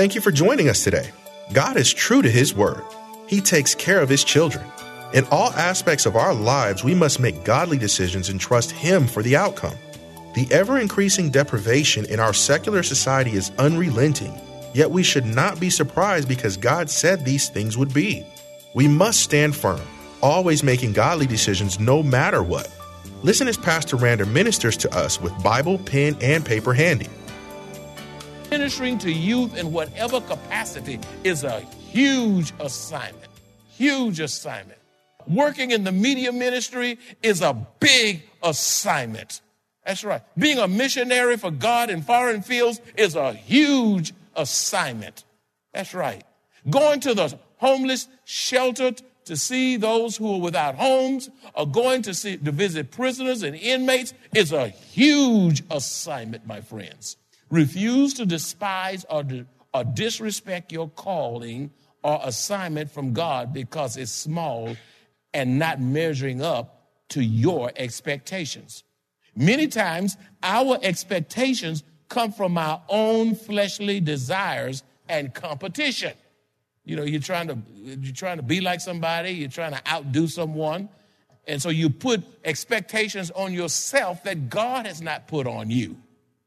Thank 0.00 0.14
you 0.14 0.22
for 0.22 0.32
joining 0.32 0.70
us 0.70 0.82
today. 0.82 1.10
God 1.52 1.76
is 1.76 1.92
true 1.92 2.22
to 2.22 2.30
His 2.30 2.54
word, 2.54 2.82
He 3.26 3.42
takes 3.42 3.74
care 3.74 4.00
of 4.00 4.08
His 4.08 4.24
children. 4.24 4.64
In 5.12 5.26
all 5.30 5.50
aspects 5.50 6.06
of 6.06 6.16
our 6.16 6.32
lives, 6.32 6.82
we 6.82 6.94
must 6.94 7.20
make 7.20 7.44
godly 7.44 7.76
decisions 7.76 8.30
and 8.30 8.40
trust 8.40 8.70
Him 8.70 9.06
for 9.06 9.22
the 9.22 9.36
outcome. 9.36 9.74
The 10.34 10.48
ever 10.50 10.78
increasing 10.78 11.28
deprivation 11.28 12.06
in 12.06 12.18
our 12.18 12.32
secular 12.32 12.82
society 12.82 13.32
is 13.32 13.52
unrelenting, 13.58 14.40
yet 14.72 14.90
we 14.90 15.02
should 15.02 15.26
not 15.26 15.60
be 15.60 15.68
surprised 15.68 16.28
because 16.28 16.56
God 16.56 16.88
said 16.88 17.22
these 17.22 17.50
things 17.50 17.76
would 17.76 17.92
be. 17.92 18.24
We 18.72 18.88
must 18.88 19.20
stand 19.20 19.54
firm, 19.54 19.82
always 20.22 20.62
making 20.62 20.94
godly 20.94 21.26
decisions 21.26 21.78
no 21.78 22.02
matter 22.02 22.42
what. 22.42 22.74
Listen 23.22 23.48
as 23.48 23.58
Pastor 23.58 23.98
Rander 23.98 24.26
ministers 24.26 24.78
to 24.78 24.96
us 24.96 25.20
with 25.20 25.42
Bible, 25.42 25.76
pen, 25.76 26.16
and 26.22 26.42
paper 26.42 26.72
handy. 26.72 27.08
Ministering 28.70 28.98
to 28.98 29.10
youth 29.10 29.56
in 29.56 29.72
whatever 29.72 30.20
capacity 30.20 31.00
is 31.24 31.42
a 31.42 31.58
huge 31.58 32.52
assignment. 32.60 33.26
Huge 33.68 34.20
assignment. 34.20 34.78
Working 35.26 35.72
in 35.72 35.82
the 35.82 35.90
media 35.90 36.30
ministry 36.30 36.96
is 37.20 37.42
a 37.42 37.66
big 37.80 38.22
assignment. 38.44 39.40
That's 39.84 40.04
right. 40.04 40.22
Being 40.38 40.58
a 40.58 40.68
missionary 40.68 41.36
for 41.36 41.50
God 41.50 41.90
in 41.90 42.02
foreign 42.02 42.42
fields 42.42 42.80
is 42.96 43.16
a 43.16 43.32
huge 43.32 44.12
assignment. 44.36 45.24
That's 45.74 45.92
right. 45.92 46.22
Going 46.70 47.00
to 47.00 47.12
the 47.12 47.36
homeless 47.56 48.06
shelter 48.24 48.92
to 49.24 49.36
see 49.36 49.78
those 49.78 50.16
who 50.16 50.34
are 50.34 50.40
without 50.40 50.76
homes 50.76 51.28
or 51.56 51.66
going 51.66 52.02
to 52.02 52.14
see 52.14 52.36
to 52.36 52.52
visit 52.52 52.92
prisoners 52.92 53.42
and 53.42 53.56
inmates 53.56 54.14
is 54.32 54.52
a 54.52 54.68
huge 54.68 55.64
assignment, 55.72 56.46
my 56.46 56.60
friends. 56.60 57.16
Refuse 57.50 58.14
to 58.14 58.26
despise 58.26 59.04
or, 59.10 59.24
or 59.74 59.84
disrespect 59.84 60.72
your 60.72 60.88
calling 60.88 61.70
or 62.02 62.20
assignment 62.22 62.90
from 62.90 63.12
God 63.12 63.52
because 63.52 63.96
it's 63.96 64.12
small 64.12 64.76
and 65.34 65.58
not 65.58 65.80
measuring 65.80 66.42
up 66.42 66.80
to 67.10 67.22
your 67.22 67.72
expectations. 67.76 68.84
Many 69.36 69.66
times, 69.68 70.16
our 70.42 70.78
expectations 70.82 71.82
come 72.08 72.32
from 72.32 72.58
our 72.58 72.82
own 72.88 73.34
fleshly 73.34 74.00
desires 74.00 74.82
and 75.08 75.32
competition. 75.34 76.12
You 76.84 76.96
know, 76.96 77.04
you're 77.04 77.20
trying 77.20 77.48
to 77.48 77.58
you're 77.76 78.14
trying 78.14 78.38
to 78.38 78.42
be 78.42 78.60
like 78.60 78.80
somebody, 78.80 79.32
you're 79.32 79.48
trying 79.48 79.72
to 79.72 79.82
outdo 79.88 80.26
someone, 80.26 80.88
and 81.46 81.60
so 81.60 81.68
you 81.68 81.90
put 81.90 82.22
expectations 82.44 83.30
on 83.30 83.52
yourself 83.52 84.24
that 84.24 84.50
God 84.50 84.86
has 84.86 85.00
not 85.00 85.28
put 85.28 85.46
on 85.46 85.70
you. 85.70 85.96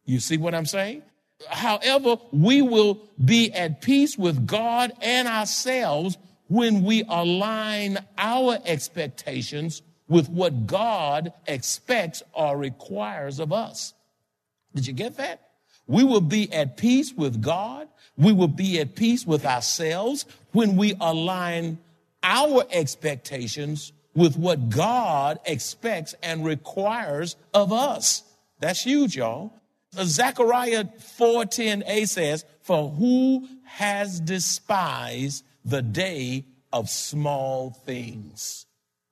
You 0.05 0.19
see 0.19 0.37
what 0.37 0.53
I'm 0.53 0.65
saying? 0.65 1.03
However, 1.47 2.17
we 2.31 2.61
will 2.61 3.01
be 3.23 3.51
at 3.53 3.81
peace 3.81 4.17
with 4.17 4.45
God 4.47 4.93
and 5.01 5.27
ourselves 5.27 6.17
when 6.47 6.83
we 6.83 7.03
align 7.07 7.99
our 8.17 8.59
expectations 8.65 9.81
with 10.07 10.29
what 10.29 10.67
God 10.67 11.33
expects 11.47 12.21
or 12.33 12.57
requires 12.57 13.39
of 13.39 13.51
us. 13.51 13.93
Did 14.75 14.87
you 14.87 14.93
get 14.93 15.17
that? 15.17 15.49
We 15.87 16.03
will 16.03 16.21
be 16.21 16.51
at 16.51 16.77
peace 16.77 17.13
with 17.13 17.41
God. 17.41 17.87
We 18.17 18.31
will 18.31 18.47
be 18.47 18.79
at 18.79 18.95
peace 18.95 19.25
with 19.25 19.45
ourselves 19.45 20.25
when 20.51 20.75
we 20.77 20.95
align 20.99 21.79
our 22.21 22.63
expectations 22.71 23.91
with 24.15 24.37
what 24.37 24.69
God 24.69 25.39
expects 25.45 26.13
and 26.21 26.45
requires 26.45 27.35
of 27.53 27.73
us. 27.73 28.23
That's 28.59 28.83
huge, 28.83 29.17
y'all. 29.17 29.51
Zechariah 30.01 30.85
4:10a 31.17 32.07
says, 32.07 32.45
"For 32.61 32.89
who 32.89 33.47
has 33.65 34.19
despised 34.19 35.43
the 35.63 35.81
day 35.81 36.45
of 36.71 36.89
small 36.89 37.71
things?" 37.71 38.65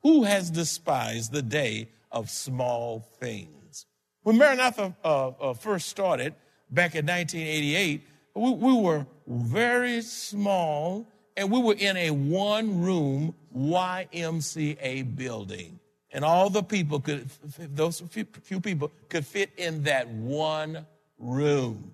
Who 0.04 0.24
has 0.24 0.50
despised 0.50 1.32
the 1.32 1.44
day 1.44 1.90
of 2.12 2.30
small 2.30 3.02
things? 3.20 3.86
When 4.24 4.38
Maranatha 4.38 4.96
uh, 5.04 5.28
uh, 5.28 5.54
first 5.54 5.90
started 5.90 6.34
back 6.70 6.96
in 6.96 7.06
1988, 7.06 8.02
we, 8.34 8.52
we 8.52 8.74
were 8.74 9.06
very 9.28 10.02
small 10.02 11.08
and 11.38 11.52
we 11.52 11.60
were 11.60 11.76
in 11.76 11.98
a 11.98 12.12
one 12.12 12.82
room 12.82 13.36
YMCA 13.56 15.16
building. 15.16 15.80
And 16.14 16.26
all 16.26 16.50
the 16.50 16.64
people 16.64 17.00
could, 17.00 17.30
those 17.58 18.02
few, 18.10 18.60
people 18.60 18.92
could 19.08 19.26
fit 19.26 19.52
in 19.58 19.84
that 19.84 20.10
one 20.10 20.86
room 21.18 21.94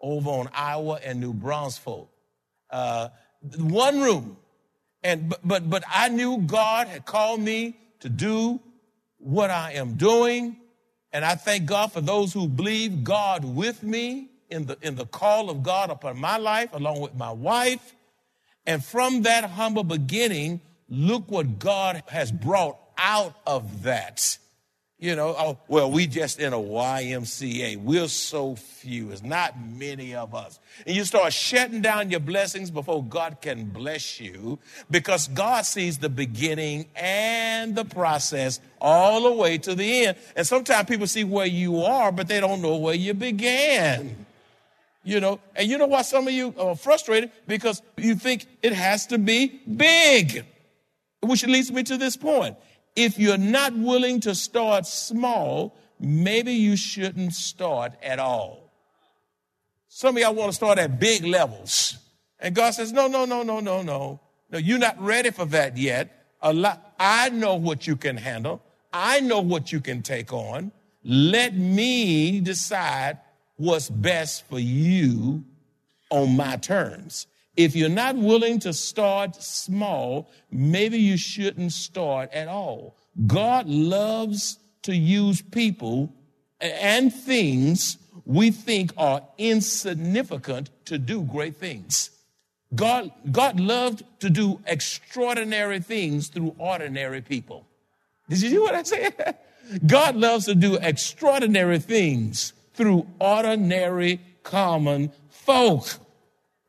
over 0.00 0.28
on 0.28 0.50
Iowa 0.52 1.00
and 1.02 1.20
New 1.20 1.32
Braunfels. 1.32 2.08
Uh, 2.70 3.08
one 3.58 4.00
room. 4.00 4.36
And 5.02 5.28
but, 5.28 5.40
but 5.46 5.70
but 5.70 5.84
I 5.88 6.08
knew 6.08 6.38
God 6.38 6.88
had 6.88 7.04
called 7.04 7.40
me 7.40 7.76
to 8.00 8.08
do 8.08 8.60
what 9.18 9.50
I 9.50 9.72
am 9.72 9.94
doing. 9.94 10.56
And 11.12 11.24
I 11.24 11.34
thank 11.34 11.66
God 11.66 11.92
for 11.92 12.00
those 12.00 12.32
who 12.32 12.48
believe 12.48 13.04
God 13.04 13.44
with 13.44 13.82
me 13.82 14.30
in 14.50 14.66
the 14.66 14.76
in 14.82 14.96
the 14.96 15.06
call 15.06 15.50
of 15.50 15.62
God 15.62 15.90
upon 15.90 16.18
my 16.18 16.36
life, 16.36 16.70
along 16.72 17.00
with 17.00 17.14
my 17.14 17.30
wife. 17.30 17.94
And 18.66 18.84
from 18.84 19.22
that 19.22 19.44
humble 19.44 19.84
beginning, 19.84 20.60
look 20.88 21.30
what 21.30 21.58
God 21.58 22.02
has 22.08 22.32
brought 22.32 22.78
out 22.98 23.34
of 23.46 23.82
that. 23.84 24.38
You 25.04 25.16
know, 25.16 25.34
oh, 25.36 25.58
well, 25.68 25.90
we 25.90 26.06
just 26.06 26.40
in 26.40 26.52
a 26.54 26.58
YMCA. 26.58 27.76
We're 27.76 28.08
so 28.08 28.54
few. 28.54 29.10
It's 29.10 29.22
not 29.22 29.52
many 29.60 30.14
of 30.14 30.34
us. 30.34 30.58
And 30.86 30.96
you 30.96 31.04
start 31.04 31.32
shutting 31.32 31.82
down 31.82 32.10
your 32.10 32.20
blessings 32.20 32.70
before 32.70 33.04
God 33.04 33.38
can 33.42 33.66
bless 33.66 34.18
you 34.18 34.58
because 34.90 35.28
God 35.28 35.66
sees 35.66 35.98
the 35.98 36.08
beginning 36.08 36.86
and 36.96 37.74
the 37.74 37.84
process 37.84 38.60
all 38.80 39.24
the 39.24 39.32
way 39.32 39.58
to 39.58 39.74
the 39.74 40.06
end. 40.06 40.16
And 40.36 40.46
sometimes 40.46 40.88
people 40.88 41.06
see 41.06 41.24
where 41.24 41.44
you 41.44 41.82
are, 41.82 42.10
but 42.10 42.28
they 42.28 42.40
don't 42.40 42.62
know 42.62 42.76
where 42.76 42.94
you 42.94 43.12
began. 43.14 44.24
You 45.02 45.20
know, 45.20 45.38
and 45.54 45.68
you 45.68 45.76
know 45.76 45.86
why 45.86 46.00
some 46.00 46.26
of 46.26 46.32
you 46.32 46.54
are 46.58 46.76
frustrated? 46.76 47.30
Because 47.46 47.82
you 47.98 48.14
think 48.14 48.46
it 48.62 48.72
has 48.72 49.06
to 49.08 49.18
be 49.18 49.60
big. 49.76 50.46
Which 51.20 51.44
leads 51.46 51.70
me 51.70 51.82
to 51.82 51.98
this 51.98 52.16
point. 52.16 52.56
If 52.96 53.18
you're 53.18 53.38
not 53.38 53.76
willing 53.76 54.20
to 54.20 54.34
start 54.34 54.86
small, 54.86 55.76
maybe 55.98 56.52
you 56.52 56.76
shouldn't 56.76 57.34
start 57.34 57.92
at 58.02 58.18
all. 58.18 58.72
Some 59.88 60.16
of 60.16 60.22
y'all 60.22 60.34
want 60.34 60.50
to 60.50 60.56
start 60.56 60.78
at 60.78 60.98
big 60.98 61.24
levels. 61.24 61.98
And 62.38 62.54
God 62.54 62.72
says, 62.72 62.92
no, 62.92 63.06
no, 63.06 63.24
no, 63.24 63.42
no, 63.42 63.60
no, 63.60 63.82
no. 63.82 64.20
No, 64.50 64.58
you're 64.58 64.78
not 64.78 65.00
ready 65.00 65.30
for 65.30 65.44
that 65.46 65.76
yet. 65.76 66.26
I 66.40 67.30
know 67.30 67.54
what 67.54 67.86
you 67.86 67.96
can 67.96 68.16
handle. 68.16 68.62
I 68.92 69.20
know 69.20 69.40
what 69.40 69.72
you 69.72 69.80
can 69.80 70.02
take 70.02 70.32
on. 70.32 70.70
Let 71.02 71.54
me 71.54 72.40
decide 72.40 73.18
what's 73.56 73.88
best 73.88 74.46
for 74.48 74.58
you 74.58 75.44
on 76.10 76.36
my 76.36 76.56
terms. 76.56 77.26
If 77.56 77.76
you're 77.76 77.88
not 77.88 78.16
willing 78.16 78.58
to 78.60 78.72
start 78.72 79.36
small, 79.36 80.30
maybe 80.50 80.98
you 80.98 81.16
shouldn't 81.16 81.72
start 81.72 82.32
at 82.32 82.48
all. 82.48 82.96
God 83.26 83.68
loves 83.68 84.58
to 84.82 84.94
use 84.94 85.40
people 85.40 86.12
and 86.60 87.12
things 87.12 87.98
we 88.24 88.50
think 88.50 88.92
are 88.96 89.22
insignificant 89.38 90.70
to 90.86 90.98
do 90.98 91.22
great 91.22 91.56
things. 91.56 92.10
God, 92.74 93.12
God 93.30 93.60
loved 93.60 94.02
to 94.20 94.30
do 94.30 94.60
extraordinary 94.66 95.80
things 95.80 96.28
through 96.28 96.54
ordinary 96.58 97.20
people. 97.20 97.66
Did 98.28 98.42
you 98.42 98.50
hear 98.50 98.60
what 98.62 98.74
I 98.74 98.82
said? 98.82 99.38
God 99.86 100.16
loves 100.16 100.46
to 100.46 100.54
do 100.54 100.76
extraordinary 100.76 101.78
things 101.78 102.52
through 102.74 103.06
ordinary, 103.20 104.20
common 104.42 105.12
folk. 105.28 105.88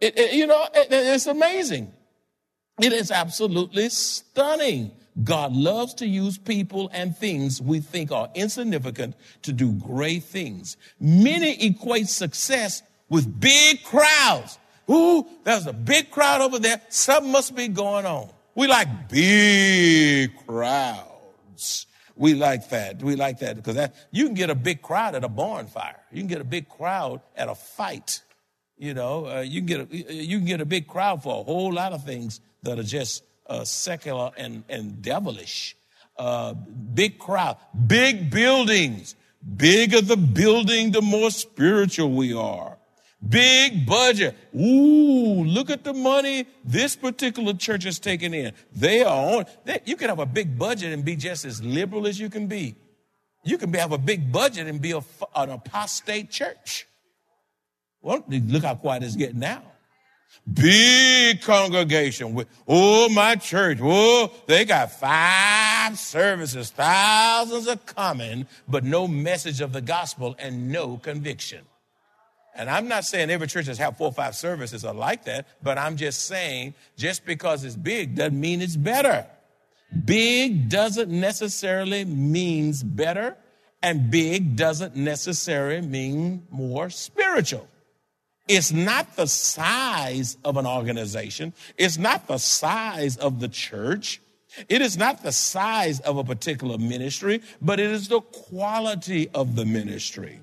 It, 0.06 0.20
it, 0.20 0.34
you 0.34 0.46
know, 0.46 0.68
it, 0.72 0.88
it's 0.92 1.26
amazing. 1.26 1.92
It 2.80 2.94
is 2.94 3.10
absolutely 3.10 3.90
stunning. 3.90 4.92
God 5.24 5.54
loves 5.54 5.96
to 5.96 6.06
use 6.06 6.38
people 6.38 6.92
and 6.94 7.18
things 7.18 7.60
we 7.60 7.80
think 7.80 8.12
are 8.12 8.30
insignificant 8.36 9.16
to 9.42 9.52
do 9.52 9.72
great 9.72 10.24
things. 10.24 10.78
Many 11.00 11.66
equate 11.66 12.08
success 12.08 12.84
with 13.10 13.40
big 13.40 13.84
crowds. 13.84 14.60
Ooh, 14.92 15.26
there's 15.44 15.66
a 15.66 15.74
big 15.74 16.12
crowd 16.12 16.42
over 16.42 16.60
there. 16.60 16.80
Something 16.90 17.32
must 17.32 17.56
be 17.56 17.68
going 17.68 18.06
on. 18.06 18.30
We 18.54 18.68
like 18.68 19.10
big 19.10 20.38
crowds. 20.46 21.88
We 22.16 22.36
like 22.36 22.70
that. 22.70 23.02
We 23.02 23.16
like 23.16 23.40
that 23.40 23.56
because 23.56 23.74
that, 23.76 23.96
you 24.12 24.26
can 24.26 24.36
get 24.36 24.52
a 24.52 24.56
big 24.56 24.84
crowd 24.84 25.16
at 25.16 25.24
a 25.24 25.30
barn 25.30 25.66
fire. 25.66 26.00
You 26.12 26.20
can 26.20 26.28
get 26.28 26.42
a 26.42 26.46
big 26.46 26.70
crowd 26.70 27.22
at 27.36 27.50
a 27.50 27.56
fight. 27.56 28.22
You 28.78 28.94
know, 28.94 29.28
uh, 29.28 29.42
you 29.42 29.62
can 29.62 29.66
get 29.66 29.92
a, 29.92 30.14
you 30.14 30.38
can 30.38 30.46
get 30.46 30.62
a 30.62 30.66
big 30.66 30.88
crowd 30.88 31.24
for 31.24 31.40
a 31.40 31.44
whole 31.44 31.72
lot 31.74 31.94
of 31.94 32.04
things 32.04 32.42
that 32.64 32.78
are 32.78 32.84
just 32.84 33.24
uh, 33.48 33.64
secular 33.64 34.32
and, 34.38 34.64
and 34.70 35.02
devilish. 35.02 35.78
Uh, 36.18 36.54
big 36.54 37.20
crowd, 37.20 37.58
big 37.88 38.30
buildings. 38.30 39.16
Bigger 39.46 40.02
the 40.02 40.18
building, 40.18 40.92
the 40.92 41.02
more 41.02 41.30
spiritual 41.30 42.12
we 42.12 42.34
are. 42.34 42.78
Big 43.28 43.86
budget. 43.86 44.36
Ooh, 44.56 45.44
look 45.44 45.70
at 45.70 45.84
the 45.84 45.94
money 45.94 46.48
this 46.64 46.96
particular 46.96 47.54
church 47.54 47.86
is 47.86 48.00
taking 48.00 48.34
in. 48.34 48.54
They 48.76 49.04
are 49.04 49.38
on. 49.38 49.46
They, 49.64 49.82
you 49.86 49.96
can 49.98 50.10
have 50.10 50.20
a 50.20 50.26
big 50.26 50.58
budget 50.58 50.94
and 50.94 51.06
be 51.06 51.16
just 51.16 51.46
as 51.46 51.64
liberal 51.64 52.08
as 52.08 52.20
you 52.20 52.30
can 52.30 52.48
be. 52.48 52.76
You 53.44 53.60
can 53.60 53.72
have 53.74 53.92
a 53.92 54.00
big 54.00 54.32
budget 54.32 54.66
and 54.68 54.82
be 54.82 54.92
a, 54.92 55.04
an 55.36 55.52
apostate 55.52 56.32
church. 56.32 56.88
Well, 58.06 58.24
look 58.28 58.64
how 58.64 58.76
quiet 58.76 59.02
it's 59.02 59.16
getting 59.16 59.40
now. 59.40 59.64
Big 60.54 61.42
congregation 61.42 62.36
with, 62.36 62.48
oh, 62.68 63.10
my 63.10 63.36
church, 63.36 63.80
oh, 63.82 64.32
they 64.46 64.64
got 64.64 64.92
five 64.92 65.98
services, 65.98 66.70
thousands 66.70 67.68
are 67.68 67.78
coming, 67.78 68.46
but 68.68 68.84
no 68.84 69.08
message 69.08 69.60
of 69.60 69.74
the 69.74 69.82
gospel 69.82 70.36
and 70.38 70.72
no 70.72 70.98
conviction. 70.98 71.64
And 72.54 72.70
I'm 72.70 72.88
not 72.88 73.06
saying 73.06 73.32
every 73.32 73.48
church 73.48 73.66
has 73.66 73.80
have 73.80 73.98
four 73.98 74.10
or 74.10 74.14
five 74.14 74.36
services 74.36 74.86
are 74.86 74.94
like 74.94 75.26
that, 75.26 75.48
but 75.64 75.80
I'm 75.80 75.98
just 75.98 76.28
saying 76.28 76.76
just 76.98 77.26
because 77.26 77.64
it's 77.64 77.76
big 77.76 78.14
doesn't 78.14 78.40
mean 78.40 78.62
it's 78.62 78.76
better. 78.76 79.26
Big 80.06 80.70
doesn't 80.70 81.10
necessarily 81.10 82.06
means 82.06 82.84
better, 82.84 83.36
and 83.82 84.12
big 84.12 84.56
doesn't 84.56 84.96
necessarily 84.96 85.82
mean 85.82 86.46
more 86.52 86.92
spiritual. 86.92 87.68
It's 88.48 88.72
not 88.72 89.16
the 89.16 89.28
size 89.28 90.38
of 90.44 90.58
an 90.58 90.68
organization. 90.68 91.54
It's 91.78 91.98
not 91.98 92.28
the 92.28 92.38
size 92.38 93.18
of 93.18 93.40
the 93.40 93.48
church. 93.48 94.22
It 94.70 94.82
is 94.82 94.98
not 94.98 95.24
the 95.24 95.32
size 95.32 96.00
of 96.02 96.18
a 96.18 96.24
particular 96.24 96.78
ministry, 96.78 97.42
but 97.62 97.80
it 97.80 97.90
is 97.90 98.08
the 98.08 98.22
quality 98.22 99.30
of 99.34 99.56
the 99.56 99.66
ministry. 99.66 100.40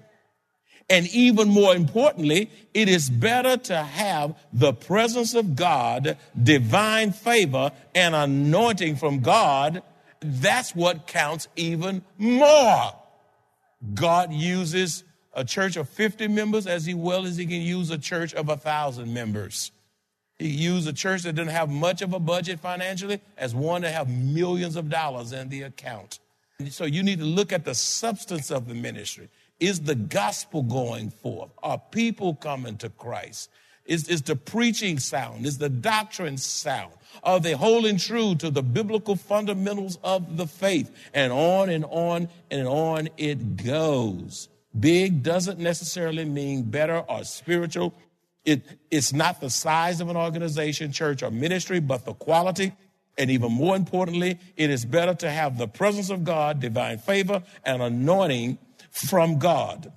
And 0.90 1.06
even 1.08 1.49
more 1.49 1.75
importantly, 1.75 2.50
it 2.75 2.88
is 2.88 3.08
better 3.08 3.56
to 3.56 3.76
have 3.76 4.34
the 4.52 4.75
presence 4.75 5.34
of 5.34 5.56
God, 5.56 6.19
divine 6.43 7.12
favor, 7.12 7.72
and 7.94 8.14
anointing 8.14 8.96
from 8.96 9.20
God. 9.20 9.82
That's 10.20 10.75
what 10.75 11.06
counts 11.06 11.49
even 11.56 12.02
more. 12.19 12.93
God 13.94 14.32
uses 14.32 15.04
a 15.34 15.44
church 15.44 15.76
of 15.76 15.88
50 15.88 16.29
members 16.29 16.67
as 16.67 16.93
well 16.94 17.25
as 17.26 17.37
he 17.37 17.46
can 17.46 17.61
use 17.61 17.90
a 17.90 17.99
church 17.99 18.34
of 18.34 18.49
a 18.49 18.56
thousand 18.56 19.12
members. 19.12 19.73
He 20.38 20.49
used 20.49 20.88
a 20.88 20.93
church 20.93 21.23
that 21.23 21.34
didn't 21.34 21.52
have 21.52 21.70
much 21.70 22.02
of 22.02 22.12
a 22.12 22.19
budget 22.19 22.61
financially 22.61 23.20
as 23.37 23.55
one 23.55 23.82
that 23.82 23.93
have 23.93 24.08
millions 24.08 24.76
of 24.76 24.90
dollars 24.90 25.32
in 25.32 25.49
the 25.49 25.62
account. 25.62 26.19
So 26.69 26.84
you 26.84 27.02
need 27.02 27.19
to 27.19 27.25
look 27.25 27.52
at 27.52 27.64
the 27.64 27.75
substance 27.75 28.50
of 28.50 28.69
the 28.69 28.75
ministry. 28.75 29.29
Is 29.61 29.81
the 29.81 29.94
gospel 29.94 30.62
going 30.62 31.11
forth? 31.11 31.50
Are 31.62 31.81
people 31.90 32.35
coming 32.35 32.76
to 32.78 32.88
Christ? 32.88 33.50
Is, 33.85 34.08
is 34.08 34.23
the 34.23 34.37
preaching 34.37 34.99
sound? 34.99 35.44
Is 35.44 35.58
the 35.58 35.69
doctrine 35.69 36.37
sound? 36.37 36.93
Are 37.23 37.40
they 37.40 37.52
holding 37.52 37.96
true 37.96 38.35
to 38.37 38.50
the 38.50 38.62
biblical 38.62 39.17
fundamentals 39.17 39.99
of 40.02 40.37
the 40.37 40.46
faith? 40.46 40.90
And 41.14 41.32
on 41.32 41.69
and 41.69 41.85
on 41.85 42.28
and 42.50 42.67
on 42.67 43.08
it 43.17 43.56
goes. 43.56 44.49
Big 44.78 45.22
doesn't 45.22 45.58
necessarily 45.58 46.24
mean 46.24 46.62
better 46.62 46.98
or 47.08 47.24
spiritual. 47.24 47.94
It, 48.44 48.62
it's 48.90 49.12
not 49.12 49.40
the 49.40 49.50
size 49.50 50.00
of 50.00 50.08
an 50.08 50.16
organization, 50.16 50.92
church, 50.92 51.22
or 51.22 51.30
ministry, 51.30 51.78
but 51.80 52.04
the 52.04 52.14
quality. 52.14 52.72
And 53.19 53.30
even 53.30 53.52
more 53.52 53.76
importantly, 53.76 54.38
it 54.56 54.70
is 54.70 54.84
better 54.84 55.14
to 55.14 55.30
have 55.30 55.58
the 55.58 55.69
presence 55.69 56.10
of 56.10 56.24
God, 56.24 56.60
divine 56.60 56.98
favor, 56.98 57.42
and 57.64 57.82
anointing 57.82 58.58
from 58.90 59.38
God. 59.38 59.92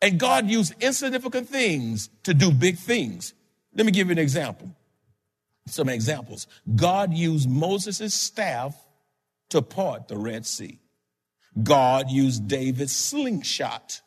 And 0.00 0.18
God 0.18 0.48
used 0.48 0.74
insignificant 0.80 1.48
things 1.48 2.08
to 2.24 2.34
do 2.34 2.50
big 2.50 2.78
things. 2.78 3.34
Let 3.74 3.84
me 3.86 3.92
give 3.92 4.08
you 4.08 4.12
an 4.12 4.18
example. 4.18 4.70
Some 5.66 5.88
examples. 5.88 6.46
God 6.74 7.12
used 7.12 7.50
Moses' 7.50 8.14
staff 8.14 8.74
to 9.50 9.60
part 9.62 10.08
the 10.08 10.16
Red 10.16 10.46
Sea. 10.46 10.78
God 11.62 12.10
used 12.10 12.48
David's 12.48 12.94
slingshot 12.94 14.00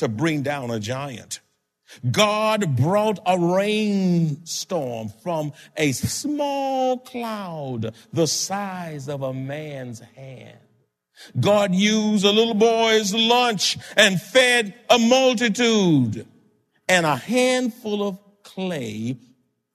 to 0.00 0.08
bring 0.08 0.42
down 0.42 0.70
a 0.70 0.80
giant. 0.80 1.40
God 2.10 2.76
brought 2.76 3.18
a 3.26 3.38
rainstorm 3.38 5.10
from 5.22 5.52
a 5.76 5.92
small 5.92 6.98
cloud 6.98 7.94
the 8.12 8.26
size 8.26 9.08
of 9.08 9.22
a 9.22 9.34
man's 9.34 10.00
hand. 10.00 10.58
God 11.38 11.74
used 11.74 12.24
a 12.24 12.32
little 12.32 12.54
boy's 12.54 13.14
lunch 13.14 13.76
and 13.96 14.20
fed 14.20 14.74
a 14.88 14.98
multitude 14.98 16.26
and 16.88 17.06
a 17.06 17.16
handful 17.16 18.06
of 18.06 18.18
clay 18.42 19.18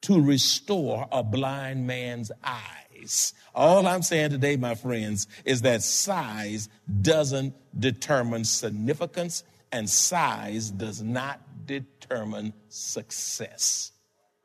to 0.02 0.20
restore 0.20 1.06
a 1.12 1.22
blind 1.22 1.86
man's 1.86 2.32
eyes. 2.42 3.32
All 3.54 3.86
I'm 3.86 4.02
saying 4.02 4.30
today, 4.30 4.56
my 4.56 4.74
friends, 4.74 5.28
is 5.44 5.62
that 5.62 5.82
size 5.82 6.68
doesn't 7.00 7.54
determine 7.78 8.44
significance 8.44 9.44
and 9.72 9.88
size 9.88 10.70
does 10.70 11.02
not 11.02 11.40
determine 11.66 12.52
success. 12.68 13.92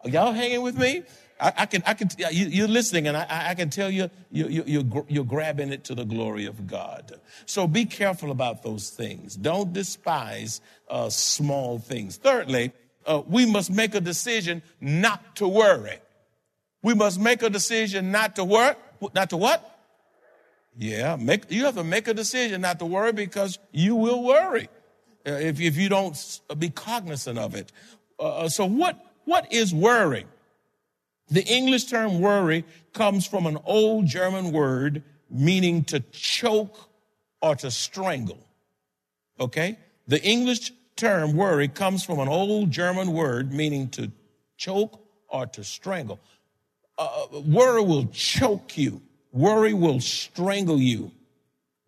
Are 0.03 0.09
y'all 0.09 0.33
hanging 0.33 0.62
with 0.62 0.77
me? 0.77 1.03
I, 1.39 1.53
I 1.57 1.65
can, 1.65 1.83
I 1.85 1.94
can, 1.94 2.09
you, 2.31 2.65
are 2.65 2.68
listening, 2.68 3.07
and 3.07 3.18
I, 3.18 3.50
I, 3.50 3.56
can 3.56 3.69
tell 3.69 3.89
you, 3.89 4.09
you, 4.31 4.47
you, 4.47 4.63
you're, 4.65 5.06
you're 5.07 5.25
grabbing 5.25 5.71
it 5.71 5.83
to 5.85 5.95
the 5.95 6.06
glory 6.06 6.45
of 6.45 6.68
God. 6.68 7.19
So 7.45 7.68
be 7.68 7.85
careful 7.85 8.31
about 8.31 8.62
those 8.63 8.89
things. 8.89 9.35
Don't 9.35 9.73
despise 9.73 10.62
uh, 10.88 11.09
small 11.09 11.79
things. 11.79 12.18
Thirdly, 12.18 12.73
uh, 13.06 13.23
we 13.27 13.45
must 13.45 13.71
make 13.71 13.95
a 13.95 14.01
decision 14.01 14.62
not 14.79 15.35
to 15.38 15.47
worry. 15.47 16.00
We 16.83 16.94
must 16.94 17.19
make 17.19 17.41
a 17.41 17.50
decision 17.50 18.12
not 18.12 18.35
to 18.35 18.44
work, 18.44 18.77
not 19.15 19.31
to 19.31 19.38
what? 19.38 19.68
Yeah, 20.77 21.15
make, 21.15 21.51
you 21.51 21.65
have 21.65 21.75
to 21.75 21.83
make 21.83 22.07
a 22.07 22.13
decision 22.13 22.62
not 22.62 22.79
to 22.79 22.85
worry 22.85 23.13
because 23.13 23.59
you 23.71 23.95
will 23.95 24.23
worry. 24.23 24.69
Uh, 25.25 25.33
if, 25.33 25.59
if 25.59 25.77
you 25.77 25.89
don't 25.89 26.39
be 26.57 26.69
cognizant 26.69 27.38
of 27.38 27.56
it. 27.56 27.71
Uh, 28.19 28.23
uh, 28.23 28.50
so 28.50 28.65
what, 28.65 28.97
what 29.25 29.51
is 29.53 29.73
worry? 29.73 30.25
The 31.29 31.44
English 31.45 31.85
term 31.85 32.19
worry 32.19 32.65
comes 32.94 33.25
from 33.27 33.45
an 33.45 33.57
old 33.65 34.06
German 34.06 34.51
word 34.51 35.03
meaning 35.29 35.83
to 35.85 36.00
choke 36.12 36.90
or 37.42 37.56
to 37.57 37.71
strangle. 37.71 38.40
Okay? 39.40 39.78
The 40.07 40.21
English 40.23 40.71
term 40.95 41.35
worry 41.35 41.68
comes 41.68 42.04
from 42.04 42.19
an 42.19 42.28
old 42.28 42.71
German 42.71 43.13
word 43.13 43.54
meaning 43.54 43.90
to 43.90 44.11
choke 44.57 44.99
or 45.28 45.45
to 45.47 45.63
strangle. 45.63 46.19
Uh, 46.97 47.28
worry 47.45 47.81
will 47.83 48.07
choke 48.07 48.78
you. 48.78 49.01
Worry 49.31 49.73
will 49.73 49.99
strangle 50.01 50.80
you. 50.80 51.11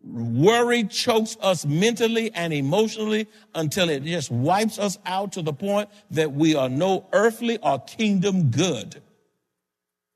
Worry 0.03 0.83
chokes 0.83 1.37
us 1.39 1.65
mentally 1.65 2.29
and 2.33 2.51
emotionally 2.51 3.27
until 3.55 3.89
it 3.89 4.03
just 4.03 4.29
wipes 4.29 4.77
us 4.77 4.97
out 5.05 5.31
to 5.33 5.41
the 5.41 5.53
point 5.53 5.89
that 6.11 6.33
we 6.33 6.55
are 6.55 6.67
no 6.67 7.07
earthly 7.13 7.57
or 7.59 7.79
kingdom 7.79 8.51
good. 8.51 9.01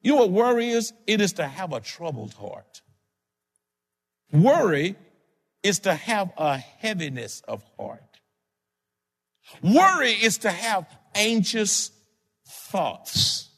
You 0.02 0.14
know 0.14 0.20
what 0.20 0.32
worry 0.32 0.70
is? 0.70 0.94
It 1.06 1.22
is 1.22 1.34
to 1.34 1.48
have 1.48 1.72
a 1.72 1.80
troubled 1.80 2.34
heart. 2.34 2.82
Worry 4.32 4.96
is 5.64 5.80
to 5.80 5.94
have 5.94 6.32
a 6.38 6.58
heaviness 6.58 7.42
of 7.48 7.64
heart. 7.80 8.02
Worry 9.62 10.12
is 10.12 10.40
to 10.40 10.52
have 10.52 10.86
anxious 11.16 11.92
thoughts. 12.46 13.50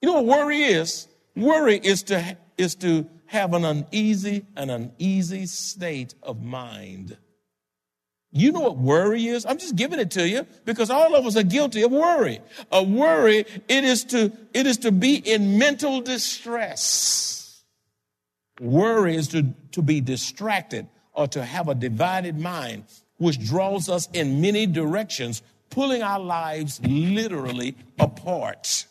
You 0.00 0.08
know 0.08 0.22
what 0.22 0.38
worry 0.38 0.62
is? 0.62 1.08
Worry 1.34 1.76
is 1.76 2.02
to, 2.04 2.36
is 2.56 2.74
to 2.76 3.06
have 3.26 3.54
an 3.54 3.64
uneasy, 3.64 4.44
an 4.56 4.70
uneasy 4.70 5.46
state 5.46 6.14
of 6.22 6.42
mind. 6.42 7.16
You 8.32 8.52
know 8.52 8.60
what 8.60 8.76
worry 8.76 9.26
is? 9.26 9.46
I'm 9.46 9.58
just 9.58 9.76
giving 9.76 9.98
it 9.98 10.10
to 10.12 10.28
you 10.28 10.46
because 10.64 10.90
all 10.90 11.14
of 11.14 11.24
us 11.24 11.36
are 11.36 11.42
guilty 11.42 11.82
of 11.82 11.90
worry. 11.90 12.40
A 12.70 12.82
worry, 12.82 13.46
it 13.68 13.84
is 13.84 14.04
to, 14.06 14.30
it 14.52 14.66
is 14.66 14.78
to 14.78 14.92
be 14.92 15.16
in 15.16 15.58
mental 15.58 16.00
distress. 16.02 17.62
Worry 18.60 19.16
is 19.16 19.28
to, 19.28 19.54
to 19.72 19.82
be 19.82 20.00
distracted 20.00 20.86
or 21.14 21.26
to 21.28 21.44
have 21.44 21.68
a 21.68 21.74
divided 21.74 22.38
mind, 22.38 22.84
which 23.16 23.42
draws 23.42 23.88
us 23.88 24.08
in 24.12 24.40
many 24.40 24.66
directions, 24.66 25.42
pulling 25.70 26.02
our 26.02 26.20
lives 26.20 26.80
literally 26.84 27.74
apart. 27.98 28.86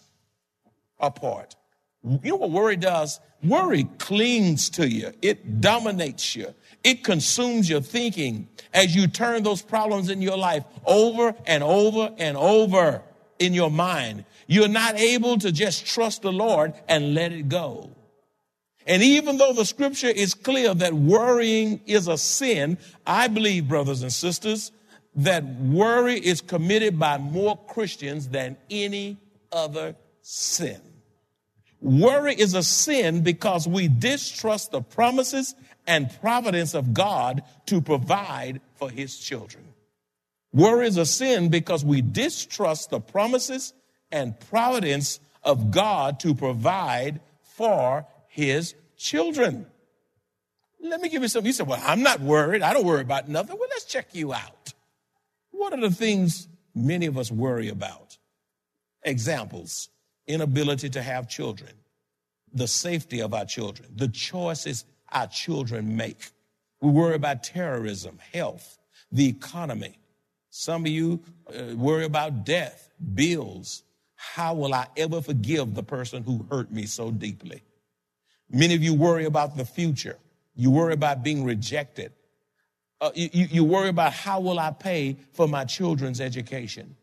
Apart. 0.99 1.55
You 2.05 2.31
know 2.31 2.35
what 2.35 2.51
worry 2.51 2.75
does? 2.75 3.19
Worry 3.43 3.85
clings 3.97 4.69
to 4.71 4.87
you. 4.87 5.11
It 5.21 5.59
dominates 5.59 6.35
you. 6.35 6.53
It 6.83 7.03
consumes 7.03 7.67
your 7.69 7.81
thinking 7.81 8.47
as 8.73 8.95
you 8.95 9.07
turn 9.07 9.43
those 9.43 9.61
problems 9.61 10.09
in 10.09 10.21
your 10.21 10.37
life 10.37 10.63
over 10.85 11.33
and 11.47 11.63
over 11.63 12.13
and 12.17 12.37
over 12.37 13.01
in 13.39 13.53
your 13.53 13.71
mind. 13.71 14.25
You're 14.47 14.67
not 14.67 14.99
able 14.99 15.37
to 15.39 15.51
just 15.51 15.85
trust 15.87 16.21
the 16.21 16.31
Lord 16.31 16.73
and 16.87 17.15
let 17.15 17.31
it 17.31 17.49
go. 17.49 17.89
And 18.85 19.01
even 19.01 19.37
though 19.37 19.53
the 19.53 19.65
scripture 19.65 20.07
is 20.07 20.35
clear 20.35 20.75
that 20.75 20.93
worrying 20.93 21.81
is 21.87 22.07
a 22.07 22.19
sin, 22.19 22.77
I 23.05 23.27
believe, 23.27 23.67
brothers 23.67 24.03
and 24.03 24.13
sisters, 24.13 24.71
that 25.15 25.43
worry 25.43 26.19
is 26.19 26.41
committed 26.41 26.99
by 26.99 27.17
more 27.17 27.57
Christians 27.57 28.29
than 28.29 28.57
any 28.69 29.17
other 29.51 29.95
sin. 30.21 30.81
Worry 31.85 32.33
is 32.33 32.55
a 32.55 32.63
sin 32.63 33.21
because 33.21 33.67
we 33.67 33.87
distrust 33.87 34.71
the 34.71 34.81
promises 34.81 35.53
and 35.85 36.09
providence 36.19 36.73
of 36.73 36.95
God 36.95 37.43
to 37.67 37.79
provide 37.79 38.59
for 38.73 38.89
his 38.89 39.15
children. 39.19 39.63
Worry 40.51 40.87
is 40.87 40.97
a 40.97 41.05
sin 41.05 41.49
because 41.49 41.85
we 41.85 42.01
distrust 42.01 42.89
the 42.89 42.99
promises 42.99 43.71
and 44.11 44.33
providence 44.49 45.19
of 45.43 45.69
God 45.69 46.19
to 46.21 46.33
provide 46.33 47.19
for 47.55 48.07
his 48.29 48.73
children. 48.97 49.67
Let 50.81 51.01
me 51.01 51.09
give 51.09 51.21
you 51.21 51.27
something. 51.27 51.45
You 51.45 51.53
said, 51.53 51.67
Well, 51.67 51.83
I'm 51.85 52.01
not 52.01 52.19
worried. 52.19 52.63
I 52.63 52.73
don't 52.73 52.85
worry 52.87 53.01
about 53.01 53.29
nothing. 53.29 53.59
Well, 53.59 53.69
let's 53.69 53.85
check 53.85 54.07
you 54.15 54.33
out. 54.33 54.73
What 55.51 55.71
are 55.71 55.81
the 55.81 55.91
things 55.91 56.47
many 56.73 57.05
of 57.05 57.15
us 57.15 57.29
worry 57.29 57.69
about? 57.69 58.17
Examples 59.03 59.89
inability 60.27 60.89
to 60.89 61.01
have 61.01 61.29
children, 61.29 61.71
the 62.53 62.67
safety 62.67 63.21
of 63.21 63.33
our 63.33 63.45
children, 63.45 63.89
the 63.95 64.07
choices 64.07 64.85
our 65.11 65.27
children 65.27 65.95
make. 65.95 66.31
We 66.81 66.91
worry 66.91 67.15
about 67.15 67.43
terrorism, 67.43 68.19
health, 68.33 68.77
the 69.11 69.27
economy. 69.27 69.97
Some 70.49 70.85
of 70.85 70.91
you 70.91 71.21
uh, 71.49 71.75
worry 71.75 72.05
about 72.05 72.45
death, 72.45 72.93
bills. 73.13 73.83
How 74.15 74.53
will 74.53 74.73
I 74.73 74.87
ever 74.97 75.21
forgive 75.21 75.73
the 75.75 75.83
person 75.83 76.23
who 76.23 76.45
hurt 76.49 76.71
me 76.71 76.85
so 76.85 77.11
deeply? 77.11 77.61
Many 78.49 78.75
of 78.75 78.83
you 78.83 78.93
worry 78.93 79.25
about 79.25 79.57
the 79.57 79.65
future. 79.65 80.17
You 80.55 80.71
worry 80.71 80.93
about 80.93 81.23
being 81.23 81.43
rejected. 81.43 82.13
Uh, 83.01 83.11
you, 83.13 83.29
you 83.33 83.63
worry 83.63 83.89
about 83.89 84.13
how 84.13 84.39
will 84.39 84.57
I 84.57 84.71
pay 84.71 85.17
for 85.33 85.47
my 85.47 85.65
children's 85.65 86.21
education. 86.21 86.95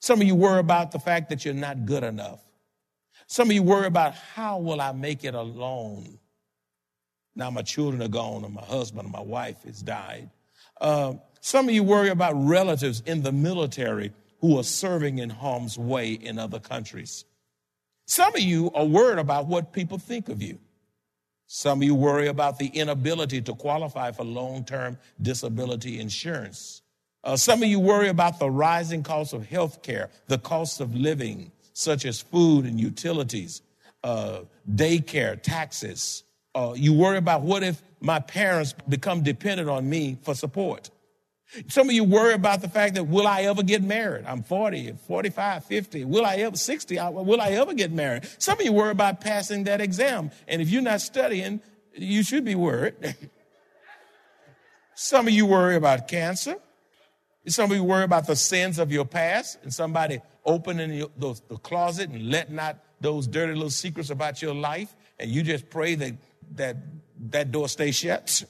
Some 0.00 0.20
of 0.20 0.26
you 0.26 0.34
worry 0.34 0.60
about 0.60 0.92
the 0.92 0.98
fact 0.98 1.30
that 1.30 1.44
you're 1.44 1.54
not 1.54 1.86
good 1.86 2.04
enough. 2.04 2.40
Some 3.26 3.48
of 3.48 3.54
you 3.54 3.62
worry 3.62 3.86
about 3.86 4.14
how 4.14 4.58
will 4.58 4.80
I 4.80 4.92
make 4.92 5.24
it 5.24 5.34
alone. 5.34 6.18
Now 7.34 7.50
my 7.50 7.62
children 7.62 8.02
are 8.02 8.08
gone, 8.08 8.44
or 8.44 8.50
my 8.50 8.62
husband 8.62 9.08
or 9.08 9.10
my 9.10 9.20
wife 9.20 9.62
has 9.64 9.82
died. 9.82 10.30
Uh, 10.80 11.14
some 11.40 11.68
of 11.68 11.74
you 11.74 11.82
worry 11.82 12.10
about 12.10 12.34
relatives 12.34 13.02
in 13.06 13.22
the 13.22 13.32
military 13.32 14.12
who 14.40 14.58
are 14.58 14.64
serving 14.64 15.18
in 15.18 15.30
harm's 15.30 15.78
way 15.78 16.12
in 16.12 16.38
other 16.38 16.60
countries. 16.60 17.24
Some 18.06 18.34
of 18.34 18.40
you 18.40 18.70
are 18.74 18.84
worried 18.84 19.18
about 19.18 19.46
what 19.46 19.72
people 19.72 19.98
think 19.98 20.28
of 20.28 20.42
you. 20.42 20.58
Some 21.46 21.78
of 21.78 21.84
you 21.84 21.94
worry 21.94 22.28
about 22.28 22.58
the 22.58 22.66
inability 22.68 23.40
to 23.42 23.54
qualify 23.54 24.12
for 24.12 24.24
long 24.24 24.64
term 24.64 24.98
disability 25.20 26.00
insurance. 26.00 26.82
Uh, 27.22 27.36
some 27.36 27.62
of 27.62 27.68
you 27.68 27.80
worry 27.80 28.08
about 28.08 28.38
the 28.38 28.50
rising 28.50 29.02
cost 29.02 29.32
of 29.32 29.46
health 29.46 29.82
care, 29.82 30.10
the 30.26 30.38
cost 30.38 30.80
of 30.80 30.94
living, 30.94 31.50
such 31.74 32.06
as 32.06 32.20
food 32.20 32.64
and 32.64 32.80
utilities, 32.80 33.60
uh, 34.02 34.40
daycare, 34.72 35.40
taxes. 35.40 36.22
Uh, 36.54 36.72
you 36.74 36.94
worry 36.94 37.18
about 37.18 37.42
what 37.42 37.62
if 37.62 37.82
my 38.00 38.20
parents 38.20 38.74
become 38.88 39.22
dependent 39.22 39.68
on 39.68 39.88
me 39.88 40.16
for 40.22 40.34
support. 40.34 40.90
Some 41.68 41.88
of 41.88 41.94
you 41.94 42.04
worry 42.04 42.32
about 42.32 42.62
the 42.62 42.68
fact 42.68 42.94
that 42.94 43.04
will 43.04 43.26
I 43.26 43.42
ever 43.42 43.62
get 43.62 43.82
married? 43.82 44.24
I'm 44.26 44.42
40, 44.42 44.94
45, 45.06 45.64
50. 45.64 46.04
Will 46.04 46.24
I 46.24 46.36
ever, 46.36 46.56
60, 46.56 46.96
will 46.96 47.40
I 47.40 47.50
ever 47.50 47.74
get 47.74 47.92
married? 47.92 48.28
Some 48.38 48.58
of 48.58 48.64
you 48.64 48.72
worry 48.72 48.90
about 48.90 49.20
passing 49.20 49.64
that 49.64 49.80
exam. 49.80 50.30
And 50.48 50.62
if 50.62 50.70
you're 50.70 50.82
not 50.82 51.00
studying, 51.00 51.60
you 51.94 52.22
should 52.22 52.44
be 52.44 52.54
worried. 52.54 52.94
Some 54.94 55.26
of 55.26 55.32
you 55.32 55.46
worry 55.46 55.76
about 55.76 56.08
cancer. 56.08 56.56
Some 57.46 57.70
of 57.70 57.76
you 57.76 57.84
worry 57.84 58.04
about 58.04 58.26
the 58.26 58.36
sins 58.36 58.78
of 58.78 58.90
your 58.90 59.04
past 59.04 59.58
and 59.62 59.72
somebody 59.74 60.20
opening 60.44 61.08
the, 61.16 61.40
the 61.48 61.56
closet 61.58 62.10
and 62.10 62.30
letting 62.30 62.58
out 62.58 62.76
those 63.00 63.26
dirty 63.26 63.54
little 63.54 63.70
secrets 63.70 64.10
about 64.10 64.42
your 64.42 64.54
life. 64.54 64.94
And 65.18 65.30
you 65.30 65.42
just 65.42 65.70
pray 65.70 65.94
that 65.96 66.14
that, 66.56 66.76
that 67.30 67.52
door 67.52 67.68
stays 67.68 67.96
shut. 67.96 68.44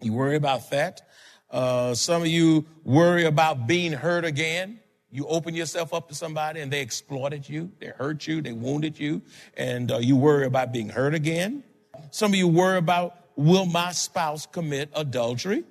You 0.00 0.12
worry 0.12 0.36
about 0.36 0.70
that. 0.70 1.02
Uh, 1.50 1.94
some 1.94 2.22
of 2.22 2.28
you 2.28 2.64
worry 2.82 3.24
about 3.24 3.66
being 3.66 3.92
hurt 3.92 4.24
again. 4.24 4.80
You 5.10 5.26
open 5.26 5.54
yourself 5.54 5.92
up 5.92 6.08
to 6.08 6.14
somebody 6.14 6.60
and 6.60 6.72
they 6.72 6.80
exploited 6.80 7.46
you, 7.46 7.70
they 7.78 7.88
hurt 7.88 8.26
you, 8.26 8.40
they 8.40 8.52
wounded 8.52 8.98
you, 8.98 9.20
and 9.58 9.92
uh, 9.92 9.98
you 9.98 10.16
worry 10.16 10.46
about 10.46 10.72
being 10.72 10.88
hurt 10.88 11.14
again. 11.14 11.62
Some 12.10 12.32
of 12.32 12.38
you 12.38 12.48
worry 12.48 12.78
about 12.78 13.16
will 13.36 13.66
my 13.66 13.92
spouse 13.92 14.46
commit 14.46 14.88
adultery? 14.94 15.64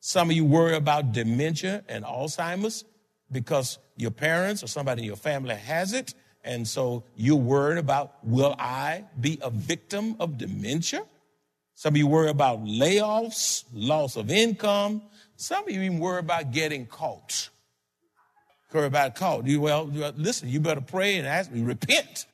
Some 0.00 0.30
of 0.30 0.36
you 0.36 0.44
worry 0.44 0.74
about 0.74 1.12
dementia 1.12 1.84
and 1.88 2.04
Alzheimer's 2.04 2.84
because 3.30 3.78
your 4.00 4.10
parents 4.10 4.62
or 4.62 4.66
somebody 4.66 5.02
in 5.02 5.06
your 5.06 5.16
family 5.16 5.54
has 5.54 5.92
it. 5.92 6.14
And 6.42 6.66
so 6.66 7.04
you're 7.16 7.36
worried 7.36 7.78
about 7.78 8.14
will 8.24 8.56
I 8.58 9.04
be 9.20 9.38
a 9.42 9.50
victim 9.50 10.16
of 10.18 10.38
dementia? 10.38 11.04
Some 11.74 11.94
of 11.94 11.96
you 11.98 12.06
worry 12.06 12.30
about 12.30 12.64
layoffs, 12.64 13.64
loss 13.72 14.16
of 14.16 14.30
income, 14.30 15.02
some 15.40 15.64
of 15.64 15.70
you 15.70 15.80
even 15.80 15.98
worry 15.98 16.18
about 16.18 16.50
getting 16.50 16.84
caught. 16.84 17.48
Worry 18.74 18.86
about 18.86 19.14
caught. 19.14 19.46
You 19.46 19.62
well, 19.62 19.84
listen. 19.84 20.50
You 20.50 20.60
better 20.60 20.82
pray 20.82 21.16
and 21.16 21.26
ask 21.26 21.50
me, 21.50 21.62
repent, 21.62 22.26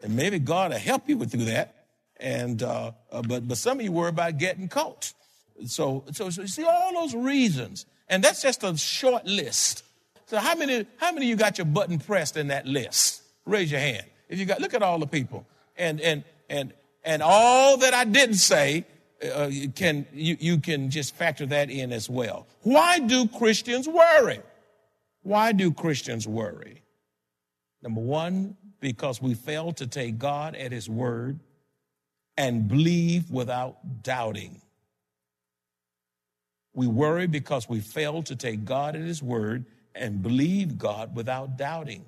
and 0.00 0.14
maybe 0.14 0.38
God 0.38 0.70
will 0.70 0.78
help 0.78 1.08
you 1.08 1.22
through 1.24 1.46
that. 1.46 1.74
And 2.18 2.62
uh, 2.62 2.92
uh, 3.10 3.22
but 3.22 3.48
but 3.48 3.58
some 3.58 3.78
of 3.78 3.84
you 3.84 3.90
worry 3.90 4.10
about 4.10 4.38
getting 4.38 4.68
caught. 4.68 5.12
So, 5.66 6.04
so 6.12 6.30
so 6.30 6.42
you 6.42 6.48
see 6.48 6.64
all 6.64 6.94
those 6.94 7.14
reasons, 7.14 7.84
and 8.08 8.22
that's 8.22 8.40
just 8.40 8.62
a 8.62 8.76
short 8.76 9.26
list. 9.26 9.82
So 10.26 10.38
how 10.38 10.54
many 10.54 10.86
how 10.96 11.12
many 11.12 11.26
of 11.26 11.30
you 11.30 11.36
got 11.36 11.58
your 11.58 11.66
button 11.66 11.98
pressed 11.98 12.36
in 12.36 12.48
that 12.48 12.66
list? 12.66 13.22
Raise 13.44 13.70
your 13.70 13.80
hand. 13.80 14.06
If 14.28 14.38
you 14.38 14.46
got, 14.46 14.60
look 14.60 14.74
at 14.74 14.82
all 14.82 14.98
the 14.98 15.06
people, 15.06 15.46
and 15.76 16.00
and 16.00 16.24
and 16.48 16.72
and 17.04 17.22
all 17.22 17.76
that 17.78 17.92
I 17.92 18.04
didn't 18.04 18.36
say 18.36 18.86
uh, 19.22 19.48
you 19.50 19.68
can 19.68 20.06
you, 20.12 20.36
you 20.40 20.58
can 20.58 20.90
just 20.90 21.14
factor 21.14 21.46
that 21.46 21.70
in 21.70 21.92
as 21.92 22.08
well. 22.08 22.46
Why 22.62 22.98
do 22.98 23.28
Christians 23.28 23.88
worry? 23.88 24.40
Why 25.22 25.52
do 25.52 25.72
Christians 25.72 26.26
worry? 26.26 26.82
Number 27.82 28.00
one, 28.00 28.56
because 28.80 29.20
we 29.20 29.34
fail 29.34 29.72
to 29.74 29.86
take 29.86 30.18
God 30.18 30.54
at 30.54 30.72
His 30.72 30.88
word 30.88 31.38
and 32.36 32.68
believe 32.68 33.30
without 33.30 34.02
doubting. 34.02 34.60
We 36.74 36.86
worry 36.86 37.26
because 37.26 37.68
we 37.68 37.80
fail 37.80 38.22
to 38.22 38.34
take 38.34 38.64
God 38.64 38.96
at 38.96 39.02
His 39.02 39.22
word 39.22 39.66
and 39.94 40.22
believe 40.22 40.78
God 40.78 41.14
without 41.14 41.56
doubting. 41.56 42.04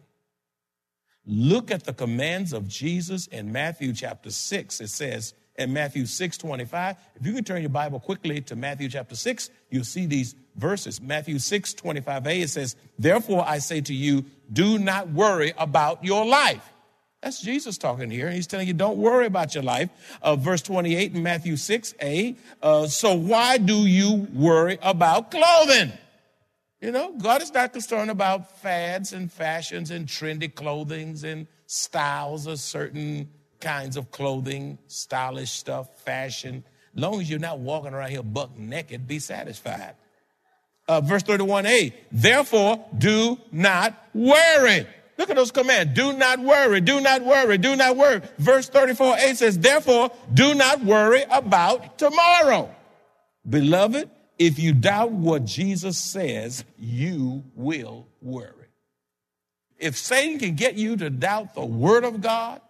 Look 1.27 1.71
at 1.71 1.85
the 1.85 1.95
commands 1.95 2.53
of 2.53 2.69
Jesus 2.69 3.27
in 3.29 3.51
Matthew 3.51 3.93
chapter 3.95 4.31
6. 4.31 4.81
It 4.81 4.91
says, 4.91 5.35
in 5.57 5.73
Matthew 5.73 6.07
6 6.07 6.39
25. 6.39 6.97
If 7.17 7.27
you 7.27 7.33
can 7.33 7.45
turn 7.45 7.61
your 7.61 7.71
Bible 7.71 8.01
quickly 8.01 8.41
to 8.43 8.57
Matthew 8.57 8.89
chapter 8.89 9.17
6, 9.17 9.51
you'll 9.71 9.85
see 9.85 10.07
these 10.07 10.35
verses. 10.57 11.01
Matthew 11.01 11.39
6 11.39 11.75
25a, 11.75 12.43
it 12.43 12.51
says, 12.51 12.77
Therefore 12.99 13.45
I 13.47 13.59
say 13.59 13.81
to 13.83 13.95
you, 13.95 14.25
do 14.53 14.79
not 14.79 15.09
worry 15.11 15.53
about 15.57 16.05
your 16.05 16.27
life. 16.27 16.71
That's 17.23 17.41
Jesus 17.41 17.79
talking 17.79 18.11
here. 18.11 18.31
He's 18.31 18.47
telling 18.47 18.67
you, 18.67 18.75
don't 18.75 18.99
worry 18.99 19.25
about 19.25 19.55
your 19.55 19.65
life. 19.65 19.89
Uh, 20.21 20.37
verse 20.37 20.61
28 20.61 21.15
in 21.15 21.23
Matthew 21.23 21.55
6a. 21.55 22.37
Uh, 22.61 22.87
so 22.87 23.15
why 23.15 23.57
do 23.57 23.87
you 23.87 24.29
worry 24.35 24.79
about 24.83 25.31
clothing? 25.31 25.93
You 26.85 26.93
know, 26.93 27.15
God 27.17 27.41
is 27.41 27.51
not 27.55 27.73
concerned 27.73 28.11
about 28.11 28.61
fads 28.61 29.15
and 29.15 29.33
fashions 29.33 29.91
and 29.91 30.07
trendy 30.07 30.55
clothings 30.55 31.25
and 31.25 31.47
styles 31.65 32.47
of 32.47 32.61
certain 32.61 33.31
kinds 33.59 33.97
of 33.97 34.11
clothing, 34.11 34.77
stylish 34.87 35.51
stuff, 35.51 36.05
fashion. 36.05 36.63
As 36.95 37.01
long 37.01 37.23
as 37.23 37.31
you're 37.31 37.39
not 37.39 37.59
walking 37.59 37.95
around 37.95 38.11
here 38.11 38.23
buck 38.23 38.59
naked, 38.59 39.09
be 39.09 39.19
satisfied. 39.19 39.95
Uh, 40.87 41.01
verse 41.01 41.23
31a, 41.23 41.95
therefore 42.13 42.85
do 42.99 43.39
not 43.51 43.95
worry. 44.13 44.87
Look 45.17 45.31
at 45.31 45.37
those 45.37 45.53
commands. 45.53 45.95
Do 45.95 46.13
not 46.13 46.39
worry, 46.39 46.83
do 46.83 47.01
not 47.01 47.25
worry, 47.25 47.57
do 47.57 47.77
not 47.77 47.97
worry. 47.97 48.21
Verse 48.37 48.69
34a 48.69 49.35
says, 49.37 49.59
therefore 49.59 50.11
do 50.35 50.55
not 50.55 50.85
worry 50.85 51.25
about 51.31 51.97
tomorrow. 51.97 52.69
Beloved, 53.49 54.11
if 54.39 54.59
you 54.59 54.73
doubt 54.73 55.13
what 55.13 55.45
Jesus 55.45 55.97
says, 55.97 56.65
you 56.79 57.45
will 57.55 58.07
worry. 58.21 58.51
If 59.79 59.97
Satan 59.97 60.39
can 60.39 60.55
get 60.55 60.75
you 60.75 60.97
to 60.97 61.11
doubt 61.11 61.55
the 61.55 61.65
word 61.65 62.05
of 62.05 62.21
God, 62.21 62.61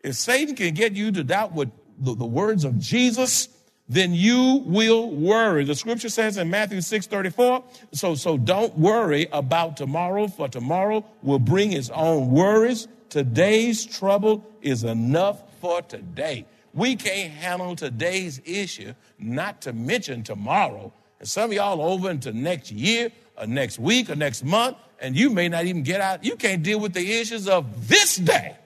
if 0.00 0.14
Satan 0.14 0.54
can 0.54 0.74
get 0.74 0.92
you 0.92 1.10
to 1.12 1.24
doubt 1.24 1.52
what 1.52 1.70
the, 1.98 2.14
the 2.14 2.26
words 2.26 2.64
of 2.64 2.78
Jesus, 2.78 3.48
then 3.88 4.12
you 4.12 4.62
will 4.66 5.10
worry. 5.10 5.64
The 5.64 5.74
scripture 5.74 6.08
says 6.08 6.36
in 6.36 6.50
Matthew 6.50 6.80
6 6.80 7.06
34, 7.06 7.64
so, 7.92 8.14
so 8.14 8.36
don't 8.36 8.76
worry 8.78 9.28
about 9.32 9.76
tomorrow, 9.76 10.28
for 10.28 10.48
tomorrow 10.48 11.04
will 11.22 11.38
bring 11.38 11.72
its 11.72 11.90
own 11.90 12.30
worries. 12.30 12.86
Today's 13.08 13.86
trouble 13.86 14.44
is 14.60 14.84
enough 14.84 15.42
for 15.60 15.80
today. 15.80 16.44
We 16.74 16.96
can't 16.96 17.32
handle 17.32 17.74
today's 17.74 18.40
issue, 18.44 18.92
not 19.18 19.62
to 19.62 19.72
mention 19.72 20.22
tomorrow. 20.22 20.92
And 21.20 21.28
some 21.28 21.50
of 21.50 21.52
y'all 21.52 21.80
over 21.82 22.10
into 22.10 22.32
next 22.32 22.70
year, 22.70 23.10
or 23.38 23.46
next 23.46 23.78
week 23.78 24.10
or 24.10 24.16
next 24.16 24.44
month, 24.44 24.76
and 25.00 25.16
you 25.16 25.30
may 25.30 25.48
not 25.48 25.64
even 25.64 25.82
get 25.82 26.00
out. 26.00 26.24
You 26.24 26.36
can't 26.36 26.62
deal 26.62 26.80
with 26.80 26.92
the 26.92 27.20
issues 27.20 27.48
of 27.48 27.88
this 27.88 28.16
day. 28.16 28.56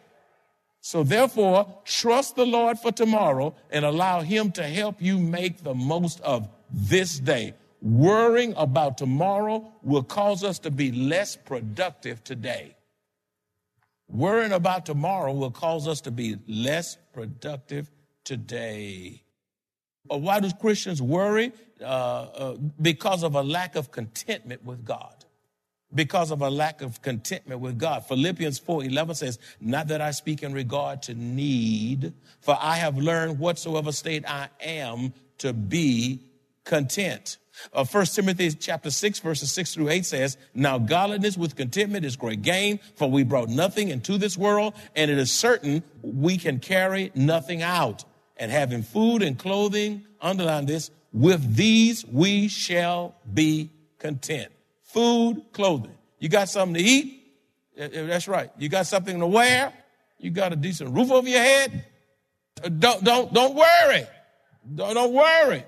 So 0.80 1.04
therefore, 1.04 1.66
trust 1.85 2.37
the 2.37 2.47
Lord 2.47 2.78
for 2.78 2.90
tomorrow 2.90 3.54
and 3.71 3.85
allow 3.85 4.21
him 4.21 4.50
to 4.52 4.64
help 4.64 5.00
you 5.00 5.18
make 5.18 5.62
the 5.62 5.75
most 5.75 6.21
of 6.23 6.49
this 6.73 7.18
day. 7.18 7.54
Worrying 7.80 8.54
about 8.56 8.99
tomorrow 8.99 9.73
will 9.82 10.02
cause 10.02 10.42
us 10.42 10.59
to 10.61 10.71
be 10.71 10.90
less 10.90 11.37
productive 11.37 12.25
today. 12.25 12.76
Worrying 14.09 14.52
about 14.52 14.87
tomorrow 14.87 15.32
will 15.32 15.50
cause 15.50 15.87
us 15.87 16.00
to 16.02 16.11
be 16.11 16.37
less 16.49 16.97
productive 17.12 17.90
today. 18.25 19.23
Or 20.12 20.21
why 20.21 20.40
do 20.40 20.50
Christians 20.52 21.00
worry? 21.00 21.52
Uh, 21.81 21.85
uh, 21.85 22.57
because 22.83 23.23
of 23.23 23.35
a 23.35 23.42
lack 23.42 23.76
of 23.76 23.90
contentment 23.90 24.62
with 24.62 24.85
God. 24.85 25.25
Because 25.95 26.31
of 26.31 26.42
a 26.42 26.50
lack 26.50 26.83
of 26.83 27.00
contentment 27.00 27.62
with 27.62 27.78
God. 27.78 28.04
Philippians 28.04 28.59
4 28.59 28.85
11 28.85 29.14
says, 29.14 29.38
Not 29.59 29.88
that 29.88 30.02
I 30.02 30.11
speak 30.11 30.42
in 30.42 30.52
regard 30.52 31.00
to 31.04 31.14
need, 31.14 32.12
for 32.42 32.59
I 32.61 32.76
have 32.76 32.99
learned 32.99 33.38
whatsoever 33.38 33.90
state 33.90 34.28
I 34.28 34.50
am 34.61 35.14
to 35.38 35.54
be 35.54 36.21
content. 36.64 37.38
Uh, 37.73 37.87
1 37.87 38.04
Timothy 38.07 38.50
chapter 38.50 38.90
6 38.90 39.19
verses 39.21 39.50
6 39.50 39.73
through 39.73 39.88
8 39.88 40.04
says, 40.04 40.37
Now 40.52 40.76
godliness 40.76 41.38
with 41.38 41.57
contentment 41.57 42.04
is 42.04 42.16
great 42.16 42.42
gain, 42.42 42.81
for 42.97 43.11
we 43.11 43.23
brought 43.23 43.49
nothing 43.49 43.88
into 43.88 44.19
this 44.19 44.37
world, 44.37 44.75
and 44.95 45.11
it 45.11 45.16
is 45.16 45.33
certain 45.33 45.83
we 46.02 46.37
can 46.37 46.59
carry 46.59 47.12
nothing 47.14 47.62
out. 47.62 48.04
And 48.37 48.51
having 48.51 48.83
food 48.83 49.23
and 49.23 49.39
clothing, 49.39 50.05
underline 50.21 50.67
this, 50.67 50.91
with 51.12 51.55
these 51.55 52.05
we 52.07 52.49
shall 52.49 53.15
be 53.33 53.71
content. 53.99 54.51
Food, 54.83 55.43
clothing. 55.53 55.95
You 56.19 56.29
got 56.29 56.49
something 56.49 56.75
to 56.75 56.89
eat? 56.89 57.23
That's 57.77 58.29
right. 58.29 58.51
You 58.59 58.69
got 58.69 58.87
something 58.87 59.19
to 59.19 59.27
wear? 59.27 59.73
You 60.19 60.31
got 60.31 60.53
a 60.53 60.57
decent 60.57 60.95
roof 60.95 61.11
over 61.11 61.29
your 61.29 61.41
head? 61.41 61.85
Uh, 62.62 62.69
don't, 62.69 63.03
don't, 63.03 63.33
don't 63.33 63.55
worry. 63.55 64.07
Don't, 64.75 64.95
don't 64.95 65.12
worry. 65.12 65.65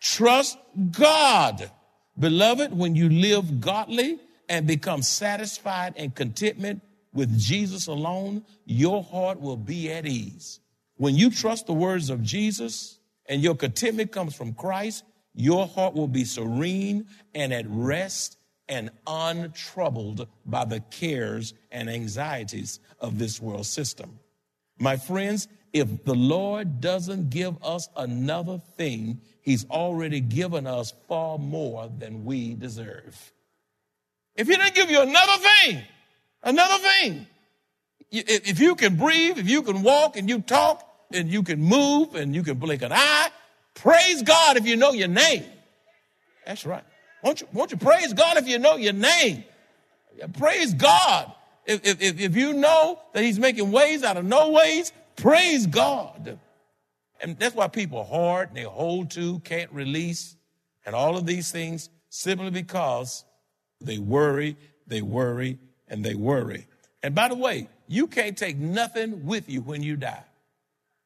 Trust 0.00 0.58
God. 0.90 1.70
Beloved, 2.18 2.76
when 2.76 2.94
you 2.94 3.08
live 3.08 3.60
godly 3.60 4.18
and 4.48 4.66
become 4.66 5.02
satisfied 5.02 5.94
and 5.96 6.14
contentment 6.14 6.82
with 7.12 7.36
Jesus 7.38 7.88
alone, 7.88 8.44
your 8.64 9.02
heart 9.02 9.40
will 9.40 9.56
be 9.56 9.90
at 9.90 10.06
ease. 10.06 10.60
When 10.96 11.14
you 11.14 11.30
trust 11.30 11.66
the 11.66 11.74
words 11.74 12.10
of 12.10 12.22
Jesus 12.22 12.98
and 13.26 13.42
your 13.42 13.54
contentment 13.54 14.12
comes 14.12 14.34
from 14.34 14.54
Christ, 14.54 15.04
your 15.34 15.66
heart 15.66 15.94
will 15.94 16.08
be 16.08 16.24
serene 16.24 17.06
and 17.34 17.52
at 17.52 17.66
rest 17.68 18.38
and 18.68 18.90
untroubled 19.06 20.26
by 20.44 20.64
the 20.64 20.80
cares 20.80 21.54
and 21.70 21.88
anxieties 21.88 22.80
of 22.98 23.18
this 23.18 23.40
world 23.40 23.66
system. 23.66 24.18
My 24.78 24.96
friends, 24.96 25.48
if 25.72 26.04
the 26.04 26.14
Lord 26.14 26.80
doesn't 26.80 27.30
give 27.30 27.62
us 27.62 27.88
another 27.96 28.58
thing, 28.76 29.20
He's 29.42 29.64
already 29.66 30.20
given 30.20 30.66
us 30.66 30.92
far 31.06 31.38
more 31.38 31.90
than 31.98 32.24
we 32.24 32.54
deserve. 32.54 33.32
If 34.34 34.48
He 34.48 34.56
didn't 34.56 34.74
give 34.74 34.90
you 34.90 35.02
another 35.02 35.36
thing, 35.36 35.82
another 36.42 36.82
thing, 36.82 37.26
if 38.10 38.60
you 38.60 38.74
can 38.74 38.96
breathe, 38.96 39.38
if 39.38 39.48
you 39.48 39.62
can 39.62 39.82
walk 39.82 40.16
and 40.16 40.28
you 40.28 40.40
talk 40.40 40.86
and 41.12 41.30
you 41.30 41.42
can 41.42 41.60
move 41.60 42.14
and 42.14 42.34
you 42.34 42.42
can 42.42 42.58
blink 42.58 42.82
an 42.82 42.92
eye, 42.92 43.28
praise 43.74 44.22
God 44.22 44.56
if 44.56 44.66
you 44.66 44.76
know 44.76 44.92
your 44.92 45.08
name. 45.08 45.44
That's 46.46 46.64
right. 46.64 46.84
Won't 47.22 47.40
you, 47.40 47.48
won't 47.52 47.72
you 47.72 47.76
praise 47.76 48.12
God 48.12 48.36
if 48.36 48.46
you 48.46 48.58
know 48.58 48.76
your 48.76 48.92
name? 48.92 49.44
Praise 50.38 50.72
God. 50.74 51.32
If, 51.66 51.84
if, 51.84 52.20
if 52.20 52.36
you 52.36 52.52
know 52.52 53.00
that 53.12 53.24
He's 53.24 53.38
making 53.38 53.72
ways 53.72 54.04
out 54.04 54.16
of 54.16 54.24
no 54.24 54.50
ways, 54.50 54.92
Praise 55.16 55.66
God. 55.66 56.38
And 57.20 57.38
that's 57.38 57.54
why 57.54 57.68
people 57.68 57.98
are 57.98 58.04
hard 58.04 58.48
and 58.48 58.56
they 58.56 58.62
hold 58.62 59.10
to, 59.12 59.40
can't 59.40 59.72
release, 59.72 60.36
and 60.84 60.94
all 60.94 61.16
of 61.16 61.26
these 61.26 61.50
things 61.50 61.88
simply 62.10 62.50
because 62.50 63.24
they 63.80 63.98
worry, 63.98 64.56
they 64.86 65.00
worry, 65.00 65.58
and 65.88 66.04
they 66.04 66.14
worry. 66.14 66.66
And 67.02 67.14
by 67.14 67.28
the 67.28 67.34
way, 67.34 67.68
you 67.88 68.06
can't 68.06 68.36
take 68.36 68.56
nothing 68.56 69.26
with 69.26 69.48
you 69.48 69.60
when 69.60 69.82
you 69.82 69.96
die. 69.96 70.24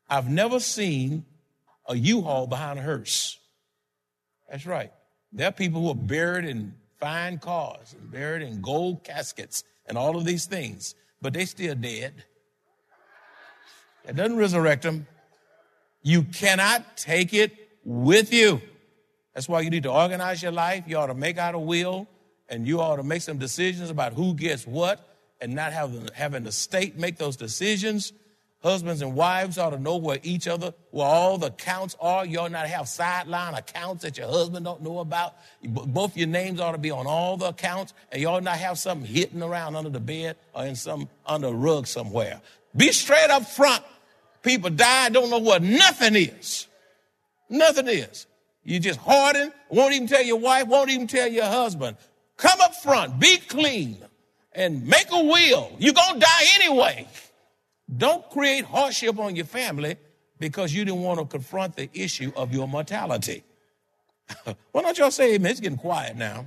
I've 0.08 0.28
never 0.28 0.60
seen 0.60 1.24
a 1.86 1.96
U-Haul 1.96 2.46
behind 2.46 2.78
a 2.78 2.82
hearse. 2.82 3.38
That's 4.50 4.66
right. 4.66 4.92
There 5.32 5.48
are 5.48 5.52
people 5.52 5.82
who 5.82 5.90
are 5.90 5.94
buried 5.94 6.44
in 6.44 6.74
fine 6.98 7.38
cars 7.38 7.94
and 7.98 8.10
buried 8.10 8.42
in 8.42 8.60
gold 8.60 9.04
caskets 9.04 9.64
and 9.86 9.96
all 9.96 10.16
of 10.16 10.24
these 10.24 10.46
things, 10.46 10.94
but 11.22 11.32
they 11.32 11.44
still 11.44 11.74
dead. 11.74 12.24
It 14.06 14.16
doesn't 14.16 14.36
resurrect 14.36 14.82
them. 14.82 15.06
You 16.02 16.22
cannot 16.22 16.96
take 16.96 17.32
it 17.34 17.52
with 17.84 18.32
you. 18.32 18.60
That's 19.34 19.48
why 19.48 19.60
you 19.60 19.70
need 19.70 19.84
to 19.84 19.92
organize 19.92 20.42
your 20.42 20.52
life. 20.52 20.84
You 20.86 20.96
ought 20.96 21.06
to 21.06 21.14
make 21.14 21.38
out 21.38 21.54
a 21.54 21.58
will 21.58 22.08
and 22.48 22.66
you 22.66 22.80
ought 22.80 22.96
to 22.96 23.02
make 23.02 23.22
some 23.22 23.38
decisions 23.38 23.90
about 23.90 24.14
who 24.14 24.34
gets 24.34 24.66
what 24.66 25.09
and 25.40 25.54
not 25.54 25.72
having, 25.72 26.08
having 26.14 26.44
the 26.44 26.52
state 26.52 26.98
make 26.98 27.16
those 27.16 27.36
decisions. 27.36 28.12
Husbands 28.62 29.00
and 29.00 29.14
wives 29.14 29.56
ought 29.56 29.70
to 29.70 29.78
know 29.78 29.96
where 29.96 30.18
each 30.22 30.46
other, 30.46 30.74
where 30.90 31.06
all 31.06 31.38
the 31.38 31.46
accounts 31.46 31.96
are. 31.98 32.26
You 32.26 32.40
ought 32.40 32.52
not 32.52 32.66
have 32.66 32.88
sideline 32.88 33.54
accounts 33.54 34.02
that 34.02 34.18
your 34.18 34.28
husband 34.28 34.66
don't 34.66 34.82
know 34.82 34.98
about. 34.98 35.34
Both 35.62 36.14
your 36.14 36.28
names 36.28 36.60
ought 36.60 36.72
to 36.72 36.78
be 36.78 36.90
on 36.90 37.06
all 37.06 37.38
the 37.38 37.46
accounts, 37.46 37.94
and 38.12 38.20
you 38.20 38.28
ought 38.28 38.42
not 38.42 38.58
have 38.58 38.78
something 38.78 39.06
hidden 39.06 39.42
around 39.42 39.76
under 39.76 39.88
the 39.88 40.00
bed 40.00 40.36
or 40.54 40.66
in 40.66 40.76
some 40.76 41.08
under 41.24 41.48
a 41.48 41.52
rug 41.52 41.86
somewhere. 41.86 42.42
Be 42.76 42.92
straight 42.92 43.30
up 43.30 43.46
front. 43.46 43.82
People 44.42 44.68
die, 44.70 45.08
don't 45.08 45.30
know 45.30 45.38
what 45.38 45.62
nothing 45.62 46.14
is. 46.14 46.66
Nothing 47.48 47.88
is. 47.88 48.26
You 48.62 48.78
just 48.78 49.00
harden, 49.00 49.52
won't 49.70 49.94
even 49.94 50.06
tell 50.06 50.22
your 50.22 50.38
wife, 50.38 50.66
won't 50.66 50.90
even 50.90 51.06
tell 51.06 51.28
your 51.28 51.46
husband. 51.46 51.96
Come 52.36 52.60
up 52.60 52.74
front, 52.76 53.18
be 53.18 53.38
clean, 53.38 53.98
and 54.52 54.86
make 54.86 55.06
a 55.12 55.24
will. 55.24 55.72
You're 55.78 55.94
going 55.94 56.14
to 56.14 56.20
die 56.20 56.44
anyway. 56.60 57.06
Don't 57.96 58.28
create 58.30 58.64
hardship 58.64 59.18
on 59.18 59.36
your 59.36 59.46
family 59.46 59.96
because 60.38 60.74
you 60.74 60.84
didn't 60.84 61.02
want 61.02 61.20
to 61.20 61.26
confront 61.26 61.76
the 61.76 61.88
issue 61.92 62.32
of 62.36 62.52
your 62.52 62.66
mortality. 62.66 63.44
Why 64.72 64.82
don't 64.82 64.96
y'all 64.96 65.10
say 65.10 65.34
amen? 65.34 65.50
It's 65.50 65.60
getting 65.60 65.78
quiet 65.78 66.16
now. 66.16 66.46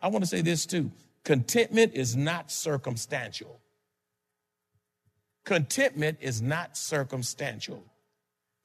I 0.00 0.08
want 0.08 0.24
to 0.24 0.28
say 0.28 0.42
this 0.42 0.66
too. 0.66 0.90
Contentment 1.24 1.94
is 1.94 2.16
not 2.16 2.50
circumstantial. 2.50 3.60
Contentment 5.44 6.18
is 6.20 6.40
not 6.42 6.76
circumstantial. 6.76 7.82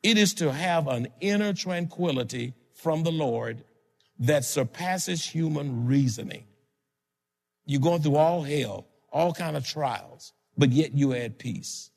It 0.03 0.17
is 0.17 0.33
to 0.35 0.51
have 0.51 0.87
an 0.87 1.07
inner 1.21 1.53
tranquility 1.53 2.53
from 2.73 3.03
the 3.03 3.11
Lord 3.11 3.63
that 4.19 4.43
surpasses 4.43 5.25
human 5.25 5.87
reasoning. 5.87 6.43
You're 7.65 7.81
going 7.81 8.01
through 8.01 8.17
all 8.17 8.43
hell, 8.43 8.87
all 9.11 9.33
kind 9.33 9.55
of 9.55 9.65
trials, 9.65 10.33
but 10.57 10.71
yet 10.71 10.93
you 10.93 11.13
at 11.13 11.39
peace. 11.39 11.89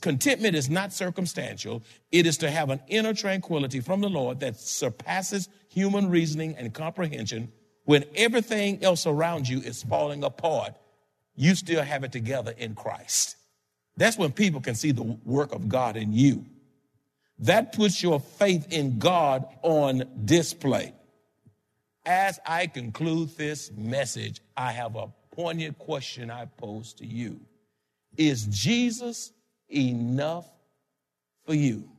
Contentment 0.00 0.54
is 0.54 0.68
not 0.68 0.92
circumstantial. 0.92 1.82
It 2.12 2.26
is 2.26 2.38
to 2.38 2.50
have 2.50 2.70
an 2.70 2.80
inner 2.88 3.14
tranquility 3.14 3.80
from 3.80 4.00
the 4.00 4.08
Lord 4.08 4.40
that 4.40 4.56
surpasses 4.56 5.48
human 5.68 6.10
reasoning 6.10 6.54
and 6.56 6.72
comprehension 6.72 7.50
when 7.84 8.04
everything 8.14 8.82
else 8.84 9.06
around 9.06 9.48
you 9.48 9.60
is 9.60 9.82
falling 9.82 10.22
apart. 10.22 10.74
You 11.34 11.54
still 11.54 11.82
have 11.82 12.04
it 12.04 12.12
together 12.12 12.52
in 12.56 12.74
Christ. 12.74 13.36
That's 13.96 14.18
when 14.18 14.32
people 14.32 14.60
can 14.60 14.74
see 14.74 14.92
the 14.92 15.02
work 15.02 15.52
of 15.52 15.68
God 15.68 15.96
in 15.96 16.12
you. 16.12 16.44
That 17.38 17.72
puts 17.72 18.02
your 18.02 18.20
faith 18.20 18.72
in 18.72 18.98
God 18.98 19.46
on 19.62 20.04
display. 20.24 20.92
As 22.06 22.38
I 22.46 22.68
conclude 22.68 23.36
this 23.36 23.72
message, 23.72 24.40
I 24.56 24.70
have 24.70 24.94
a 24.94 25.08
poignant 25.32 25.76
question 25.76 26.30
I 26.30 26.44
pose 26.44 26.94
to 26.94 27.04
you. 27.04 27.40
Is 28.16 28.46
Jesus 28.46 29.32
enough 29.68 30.48
for 31.44 31.54
you? 31.54 31.90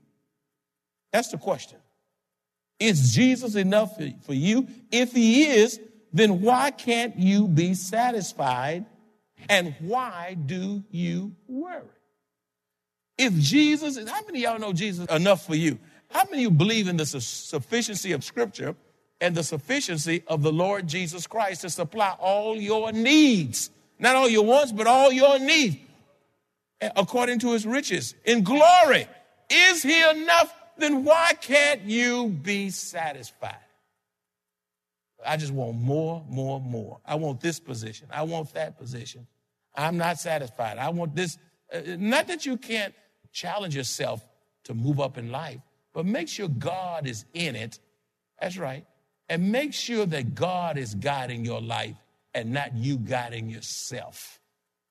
That's 1.11 1.27
the 1.27 1.37
question. 1.37 1.79
Is 2.79 3.13
Jesus 3.13 3.55
enough 3.55 3.97
for 4.25 4.33
you? 4.33 4.67
If 4.91 5.11
he 5.11 5.45
is, 5.45 5.77
then 6.13 6.41
why 6.41 6.71
can't 6.71 7.17
you 7.17 7.49
be 7.49 7.73
satisfied 7.73 8.85
and 9.49 9.75
why 9.79 10.37
do 10.45 10.85
you 10.89 11.35
worry? 11.49 11.83
If 13.17 13.33
Jesus, 13.33 13.97
how 14.09 14.21
many 14.25 14.45
of 14.45 14.51
y'all 14.51 14.59
know 14.59 14.73
Jesus 14.73 15.05
enough 15.07 15.45
for 15.45 15.55
you? 15.55 15.79
How 16.09 16.23
many 16.25 16.45
of 16.45 16.51
you 16.51 16.51
believe 16.51 16.87
in 16.87 16.95
the 16.95 17.05
sufficiency 17.05 18.13
of 18.13 18.23
Scripture 18.23 18.75
and 19.19 19.35
the 19.35 19.43
sufficiency 19.43 20.23
of 20.27 20.43
the 20.43 20.51
Lord 20.51 20.87
Jesus 20.87 21.27
Christ 21.27 21.61
to 21.61 21.69
supply 21.69 22.15
all 22.19 22.55
your 22.55 22.91
needs? 22.91 23.71
Not 23.99 24.15
all 24.15 24.29
your 24.29 24.45
wants, 24.45 24.71
but 24.71 24.87
all 24.87 25.11
your 25.11 25.39
needs 25.39 25.77
according 26.95 27.39
to 27.39 27.53
his 27.53 27.65
riches 27.65 28.15
in 28.25 28.43
glory. 28.43 29.07
Is 29.49 29.83
he 29.83 30.01
enough? 30.09 30.53
Then 30.77 31.03
why 31.03 31.33
can't 31.41 31.81
you 31.83 32.27
be 32.27 32.69
satisfied? 32.69 33.55
I 35.25 35.37
just 35.37 35.51
want 35.51 35.77
more, 35.77 36.23
more, 36.29 36.61
more. 36.61 36.99
I 37.05 37.15
want 37.15 37.41
this 37.41 37.59
position. 37.59 38.07
I 38.11 38.21
want 38.23 38.53
that 38.53 38.77
position. 38.77 39.25
I'm 39.75 39.97
not 39.97 40.19
satisfied. 40.19 40.77
I 40.77 40.89
want 40.89 41.15
this. 41.15 41.37
Uh, 41.73 41.81
not 41.97 42.27
that 42.27 42.45
you 42.45 42.57
can't 42.57 42.93
challenge 43.31 43.75
yourself 43.75 44.25
to 44.65 44.73
move 44.73 44.99
up 44.99 45.17
in 45.17 45.31
life, 45.31 45.59
but 45.93 46.05
make 46.05 46.27
sure 46.27 46.47
God 46.47 47.07
is 47.07 47.25
in 47.33 47.55
it. 47.55 47.79
That's 48.39 48.57
right. 48.57 48.85
And 49.29 49.51
make 49.51 49.73
sure 49.73 50.05
that 50.05 50.35
God 50.35 50.77
is 50.77 50.95
guiding 50.95 51.43
your 51.43 51.61
life 51.61 51.95
and 52.33 52.51
not 52.51 52.75
you 52.75 52.97
guiding 52.97 53.49
yourself. 53.49 54.39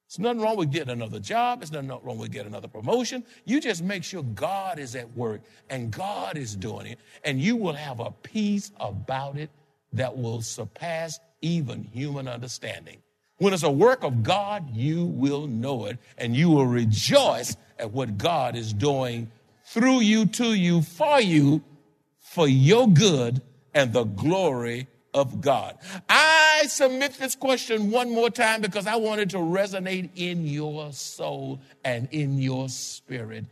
There's 0.08 0.18
nothing 0.20 0.40
wrong 0.40 0.56
with 0.56 0.70
getting 0.70 0.90
another 0.90 1.18
job. 1.18 1.60
There's 1.60 1.72
nothing 1.72 1.88
wrong 1.88 2.18
with 2.18 2.30
getting 2.30 2.48
another 2.48 2.68
promotion. 2.68 3.24
You 3.44 3.60
just 3.60 3.82
make 3.82 4.04
sure 4.04 4.22
God 4.22 4.78
is 4.78 4.94
at 4.94 5.16
work 5.16 5.40
and 5.68 5.90
God 5.90 6.36
is 6.36 6.54
doing 6.54 6.86
it, 6.86 6.98
and 7.24 7.40
you 7.40 7.56
will 7.56 7.72
have 7.72 7.98
a 7.98 8.10
peace 8.10 8.70
about 8.78 9.36
it 9.36 9.50
that 9.92 10.16
will 10.16 10.42
surpass 10.42 11.18
even 11.40 11.82
human 11.82 12.28
understanding. 12.28 12.98
When 13.38 13.52
it's 13.52 13.64
a 13.64 13.70
work 13.70 14.04
of 14.04 14.22
God, 14.22 14.74
you 14.74 15.04
will 15.04 15.46
know 15.46 15.86
it, 15.86 15.98
and 16.16 16.36
you 16.36 16.50
will 16.50 16.66
rejoice 16.66 17.56
at 17.78 17.90
what 17.90 18.16
God 18.16 18.56
is 18.56 18.72
doing 18.72 19.30
through 19.64 20.00
you, 20.00 20.26
to 20.26 20.54
you, 20.54 20.82
for 20.82 21.20
you, 21.20 21.62
for 22.20 22.46
your 22.46 22.88
good 22.88 23.42
and 23.76 23.92
the 23.92 24.04
glory 24.04 24.88
of 25.12 25.42
God. 25.42 25.76
I 26.08 26.64
submit 26.66 27.12
this 27.18 27.36
question 27.36 27.90
one 27.90 28.10
more 28.10 28.30
time 28.30 28.62
because 28.62 28.86
I 28.86 28.96
want 28.96 29.20
it 29.20 29.30
to 29.30 29.36
resonate 29.36 30.08
in 30.16 30.46
your 30.46 30.92
soul 30.94 31.60
and 31.84 32.08
in 32.10 32.38
your 32.38 32.70
spirit. 32.70 33.44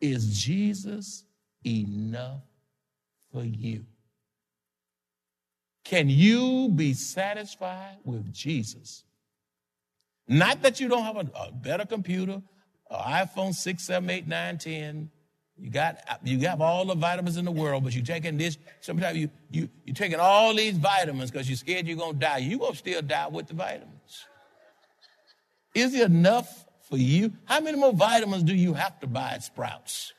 Is 0.00 0.40
Jesus 0.40 1.24
enough 1.66 2.42
for 3.32 3.42
you? 3.42 3.84
Can 5.84 6.08
you 6.08 6.68
be 6.68 6.94
satisfied 6.94 7.98
with 8.04 8.32
Jesus? 8.32 9.02
Not 10.28 10.62
that 10.62 10.78
you 10.78 10.88
don't 10.88 11.02
have 11.02 11.16
a, 11.16 11.30
a 11.36 11.52
better 11.52 11.86
computer, 11.86 12.40
an 12.90 13.26
iPhone 13.26 13.52
6, 13.52 13.82
7, 13.82 14.10
8, 14.10 14.28
9, 14.28 14.58
10, 14.58 15.10
you 15.58 15.70
got 15.70 15.98
you 16.22 16.38
have 16.40 16.60
all 16.60 16.84
the 16.84 16.94
vitamins 16.94 17.36
in 17.36 17.44
the 17.44 17.50
world, 17.50 17.84
but 17.84 17.94
you're 17.94 18.04
taking 18.04 18.36
this. 18.36 18.58
Sometimes 18.80 19.16
you 19.16 19.30
you 19.50 19.68
you're 19.84 19.94
taking 19.94 20.20
all 20.20 20.54
these 20.54 20.76
vitamins 20.76 21.30
because 21.30 21.48
you're 21.48 21.56
scared 21.56 21.86
you're 21.86 21.96
gonna 21.96 22.12
die. 22.12 22.38
You're 22.38 22.58
gonna 22.58 22.74
still 22.74 23.00
die 23.00 23.28
with 23.28 23.46
the 23.46 23.54
vitamins. 23.54 24.26
Is 25.74 25.94
it 25.94 26.02
enough 26.02 26.66
for 26.88 26.98
you? 26.98 27.32
How 27.44 27.60
many 27.60 27.78
more 27.78 27.92
vitamins 27.92 28.42
do 28.42 28.54
you 28.54 28.74
have 28.74 29.00
to 29.00 29.06
buy 29.06 29.32
at 29.32 29.44
Sprouts? 29.44 30.12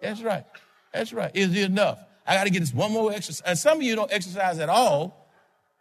That's 0.00 0.22
right. 0.22 0.44
That's 0.92 1.12
right. 1.12 1.30
Is 1.34 1.54
it 1.54 1.64
enough? 1.64 1.98
I 2.26 2.34
got 2.34 2.44
to 2.44 2.50
get 2.50 2.60
this 2.60 2.74
one 2.74 2.92
more 2.92 3.12
exercise. 3.12 3.42
And 3.46 3.58
some 3.58 3.78
of 3.78 3.82
you 3.82 3.94
don't 3.96 4.12
exercise 4.12 4.58
at 4.58 4.68
all, 4.68 5.30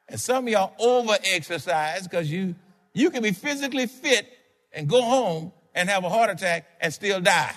and 0.07 0.19
some 0.19 0.45
of 0.45 0.51
y'all 0.51 0.73
over 0.79 1.17
exercise 1.33 2.03
because 2.03 2.29
you 2.29 2.55
you 2.93 3.09
can 3.09 3.23
be 3.23 3.31
physically 3.31 3.87
fit 3.87 4.27
and 4.73 4.87
go 4.87 5.01
home 5.01 5.51
and 5.73 5.89
have 5.89 6.03
a 6.03 6.09
heart 6.09 6.29
attack 6.29 6.65
and 6.79 6.93
still 6.93 7.19
die. 7.19 7.55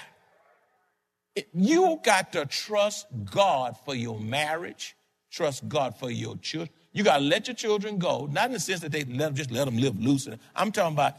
You 1.54 2.00
got 2.02 2.32
to 2.32 2.46
trust 2.46 3.06
God 3.24 3.76
for 3.84 3.94
your 3.94 4.18
marriage, 4.18 4.96
trust 5.30 5.68
God 5.68 5.96
for 5.96 6.10
your 6.10 6.36
children. 6.38 6.70
You 6.92 7.04
got 7.04 7.18
to 7.18 7.24
let 7.24 7.46
your 7.48 7.54
children 7.54 7.98
go, 7.98 8.28
not 8.30 8.46
in 8.46 8.52
the 8.52 8.60
sense 8.60 8.80
that 8.80 8.92
they 8.92 9.04
let, 9.04 9.34
just 9.34 9.50
let 9.50 9.66
them 9.66 9.76
live 9.76 9.98
loose. 10.00 10.28
I'm 10.56 10.72
talking 10.72 10.94
about 10.94 11.14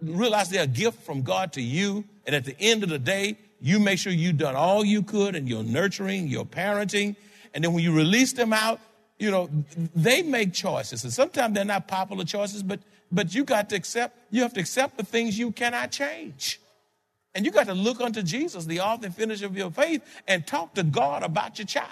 realize 0.00 0.48
they're 0.48 0.64
a 0.64 0.66
gift 0.66 1.02
from 1.02 1.22
God 1.22 1.52
to 1.54 1.62
you, 1.62 2.04
and 2.26 2.34
at 2.34 2.44
the 2.44 2.56
end 2.58 2.82
of 2.82 2.88
the 2.88 2.98
day, 2.98 3.38
you 3.60 3.78
make 3.78 3.98
sure 3.98 4.12
you've 4.12 4.38
done 4.38 4.56
all 4.56 4.84
you 4.84 5.02
could 5.02 5.36
in 5.36 5.46
your 5.46 5.62
nurturing, 5.62 6.26
your 6.26 6.44
parenting, 6.44 7.14
and 7.54 7.62
then 7.62 7.72
when 7.72 7.84
you 7.84 7.92
release 7.92 8.32
them 8.32 8.52
out, 8.52 8.80
you 9.18 9.30
know, 9.30 9.48
they 9.94 10.22
make 10.22 10.52
choices. 10.52 11.04
And 11.04 11.12
sometimes 11.12 11.54
they're 11.54 11.64
not 11.64 11.86
popular 11.86 12.24
choices, 12.24 12.62
but 12.62 12.80
but 13.12 13.34
you 13.34 13.44
got 13.44 13.68
to 13.68 13.76
accept, 13.76 14.16
you 14.30 14.42
have 14.42 14.54
to 14.54 14.60
accept 14.60 14.96
the 14.96 15.04
things 15.04 15.38
you 15.38 15.52
cannot 15.52 15.92
change. 15.92 16.58
And 17.34 17.46
you 17.46 17.50
got 17.50 17.66
to 17.66 17.74
look 17.74 18.00
unto 18.00 18.22
Jesus, 18.22 18.66
the 18.66 18.80
author 18.80 19.06
and 19.06 19.14
finisher 19.14 19.46
of 19.46 19.56
your 19.56 19.70
faith, 19.70 20.02
and 20.28 20.46
talk 20.46 20.74
to 20.74 20.82
God 20.82 21.22
about 21.22 21.58
your 21.58 21.66
child. 21.66 21.88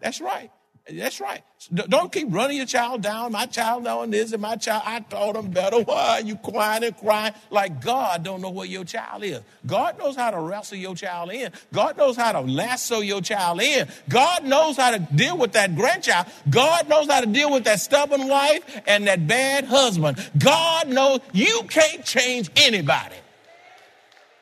That's 0.00 0.20
right. 0.20 0.50
That's 0.90 1.20
right. 1.20 1.42
Don't 1.72 2.10
keep 2.10 2.26
running 2.30 2.56
your 2.56 2.66
child 2.66 3.02
down. 3.02 3.30
My 3.30 3.46
child 3.46 3.84
knowing 3.84 4.10
this 4.10 4.32
and 4.32 4.42
my 4.42 4.56
child, 4.56 4.82
I 4.84 4.98
taught 4.98 5.36
him 5.36 5.50
better. 5.50 5.80
Why 5.84 6.18
are 6.18 6.20
you 6.20 6.34
crying 6.34 6.82
and 6.82 6.96
crying 6.96 7.34
like 7.50 7.80
God 7.80 8.24
don't 8.24 8.40
know 8.40 8.50
where 8.50 8.66
your 8.66 8.84
child 8.84 9.22
is? 9.22 9.42
God 9.64 9.96
knows 9.96 10.16
how 10.16 10.32
to 10.32 10.40
wrestle 10.40 10.78
your 10.78 10.96
child 10.96 11.30
in. 11.30 11.52
God 11.72 11.96
knows 11.96 12.16
how 12.16 12.32
to 12.32 12.40
lasso 12.40 12.98
your 12.98 13.20
child 13.20 13.62
in. 13.62 13.86
God 14.08 14.44
knows 14.44 14.76
how 14.76 14.90
to 14.90 14.98
deal 14.98 15.38
with 15.38 15.52
that 15.52 15.76
grandchild. 15.76 16.26
God 16.50 16.88
knows 16.88 17.08
how 17.08 17.20
to 17.20 17.26
deal 17.26 17.52
with 17.52 17.62
that 17.64 17.78
stubborn 17.78 18.26
wife 18.26 18.82
and 18.84 19.06
that 19.06 19.28
bad 19.28 19.66
husband. 19.66 20.18
God 20.36 20.88
knows 20.88 21.20
you 21.32 21.62
can't 21.68 22.04
change 22.04 22.50
anybody. 22.56 23.16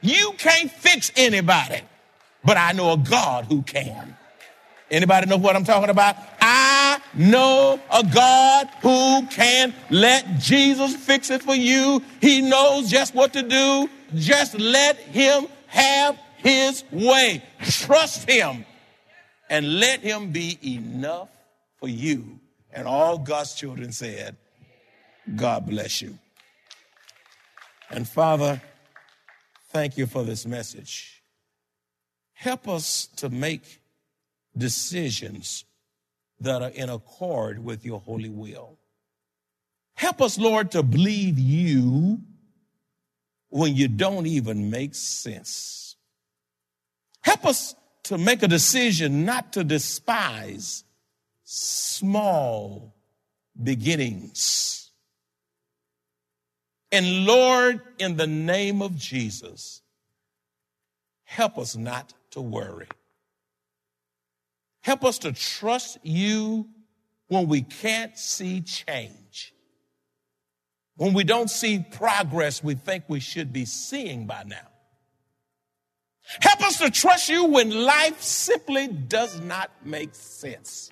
You 0.03 0.33
can't 0.39 0.71
fix 0.71 1.13
anybody, 1.17 1.81
but 2.45 2.57
I 2.57 2.73
know 2.73 2.93
a 2.93 2.97
God 2.97 3.47
who 3.47 3.63
can. 3.63 4.17
Anybody 4.91 5.27
know 5.27 5.37
what 5.37 5.55
I'm 5.55 5.65
talking 5.65 5.91
about? 5.91 6.17
I 6.41 7.01
know 7.15 7.81
a 7.93 8.03
God 8.03 8.69
who 8.83 9.27
can 9.29 9.73
let 9.89 10.39
Jesus 10.39 10.97
fix 10.97 11.31
it 11.31 11.43
for 11.43 11.55
you. 11.55 12.03
He 12.21 12.41
knows 12.41 12.91
just 12.91 13.15
what 13.15 13.33
to 13.35 13.43
do. 13.43 13.89
Just 14.15 14.59
let 14.59 14.97
him 14.97 15.47
have 15.69 16.19
his 16.39 16.83
way. 16.91 17.43
Trust 17.63 18.29
him 18.29 18.65
and 19.49 19.79
let 19.79 20.01
him 20.01 20.33
be 20.33 20.59
enough 20.65 21.29
for 21.79 21.89
you. 21.89 22.41
And 22.73 22.89
all 22.89 23.19
God's 23.19 23.55
children 23.55 23.93
said, 23.93 24.37
God 25.37 25.67
bless 25.67 26.03
you. 26.03 26.19
And 27.91 28.09
Father, 28.09 28.61
Thank 29.71 29.97
you 29.97 30.07
for 30.07 30.25
this 30.25 30.47
message. 30.47 31.23
Help 32.33 32.69
us 32.69 33.07
to 33.17 33.29
make 33.29 33.81
decisions 34.57 35.65
that 36.41 36.61
are 36.61 36.71
in 36.71 36.89
accord 36.89 37.63
with 37.63 37.85
your 37.85 38.01
holy 38.01 38.31
will. 38.31 38.79
Help 39.95 40.23
us, 40.23 40.39
Lord, 40.39 40.73
to 40.73 40.83
believe 40.83 41.39
you 41.39 42.19
when 43.51 43.77
you 43.77 43.87
don't 43.87 44.27
even 44.27 44.71
make 44.71 44.95
sense. 44.95 45.97
Help 47.21 47.47
us 47.47 47.75
to 48.05 48.17
make 48.19 48.43
a 48.43 48.49
decision 48.49 49.25
not 49.25 49.53
to 49.53 49.63
despise 49.63 50.85
small 51.45 52.95
beginnings 53.63 54.80
and 56.93 57.25
Lord, 57.25 57.81
in 57.99 58.17
the 58.17 58.27
name 58.27 58.83
of 58.83 58.97
Jesus, 58.97 59.83
help 61.25 61.57
us 61.59 61.77
not 61.77 62.13
to 62.33 62.41
worry. 62.41 62.89
Help 64.83 65.05
us 65.05 65.19
to 65.19 65.33
trust 65.33 65.99
you 66.03 66.69
when 67.29 67.47
we 67.47 67.63
can't 67.63 68.17
see 68.19 68.61
change. 68.61 69.55
When 70.97 71.15
we 71.15 71.23
don't 71.23 71.49
see 71.49 71.85
progress 71.91 72.63
we 72.63 72.75
think 72.75 73.05
we 73.09 73.21
should 73.21 73.53
be 73.53 73.65
seeing 73.65 74.27
by 74.27 74.43
now. 74.45 74.67
Help 76.41 76.63
us 76.63 76.79
to 76.79 76.91
trust 76.91 77.29
you 77.29 77.47
when 77.47 77.71
life 77.71 78.21
simply 78.21 78.89
does 78.89 79.41
not 79.41 79.71
make 79.85 80.15
sense. 80.15 80.91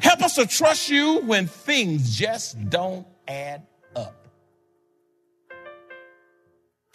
Help 0.00 0.22
us 0.22 0.34
to 0.34 0.46
trust 0.46 0.90
you 0.90 1.20
when 1.20 1.46
things 1.46 2.16
just 2.16 2.68
don't 2.68 3.06
add 3.28 3.62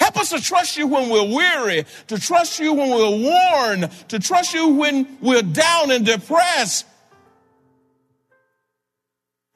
Help 0.01 0.17
us 0.17 0.29
to 0.29 0.41
trust 0.41 0.77
you 0.77 0.87
when 0.87 1.09
we're 1.09 1.31
weary, 1.31 1.85
to 2.07 2.17
trust 2.17 2.59
you 2.59 2.73
when 2.73 2.89
we're 2.89 3.29
worn, 3.29 3.87
to 4.07 4.17
trust 4.17 4.51
you 4.51 4.69
when 4.69 5.07
we're 5.21 5.43
down 5.43 5.91
and 5.91 6.03
depressed, 6.03 6.87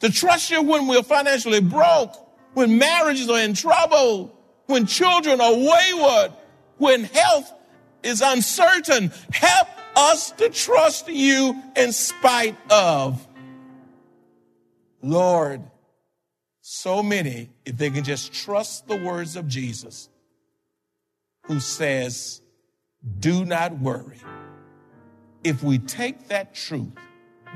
to 0.01 0.11
trust 0.11 0.51
you 0.51 0.61
when 0.61 0.85
we're 0.85 1.01
financially 1.01 1.61
broke, 1.61 2.15
when 2.53 2.77
marriages 2.77 3.27
are 3.27 3.39
in 3.39 3.55
trouble, 3.55 4.39
when 4.67 4.85
children 4.85 5.41
are 5.41 5.51
wayward, 5.51 6.31
when 6.77 7.05
health 7.05 7.51
is 8.03 8.21
uncertain. 8.21 9.11
Help 9.33 9.67
us 9.95 10.29
to 10.33 10.49
trust 10.49 11.07
you 11.07 11.59
in 11.75 11.91
spite 11.91 12.55
of. 12.69 13.27
Lord, 15.01 15.63
so 16.61 17.01
many, 17.01 17.49
if 17.65 17.77
they 17.77 17.89
can 17.89 18.03
just 18.03 18.31
trust 18.31 18.87
the 18.87 18.95
words 18.95 19.35
of 19.35 19.47
Jesus, 19.47 20.07
who 21.47 21.59
says, 21.59 22.41
Do 23.19 23.45
not 23.45 23.79
worry. 23.79 24.19
If 25.43 25.63
we 25.63 25.79
take 25.79 26.27
that 26.29 26.53
truth, 26.55 26.93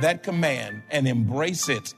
that 0.01 0.23
command, 0.23 0.83
and 0.91 1.07
embrace 1.07 1.69
it, 1.69 1.93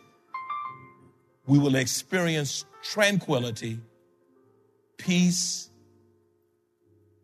we 1.47 1.59
will 1.59 1.75
experience 1.75 2.65
tranquility, 2.83 3.79
peace, 4.97 5.69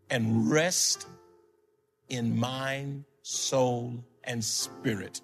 and 0.09 0.49
rest 0.51 1.07
in 2.09 2.37
mind, 2.37 3.05
soul, 3.23 4.03
and 4.23 4.43
spirit. 4.43 5.21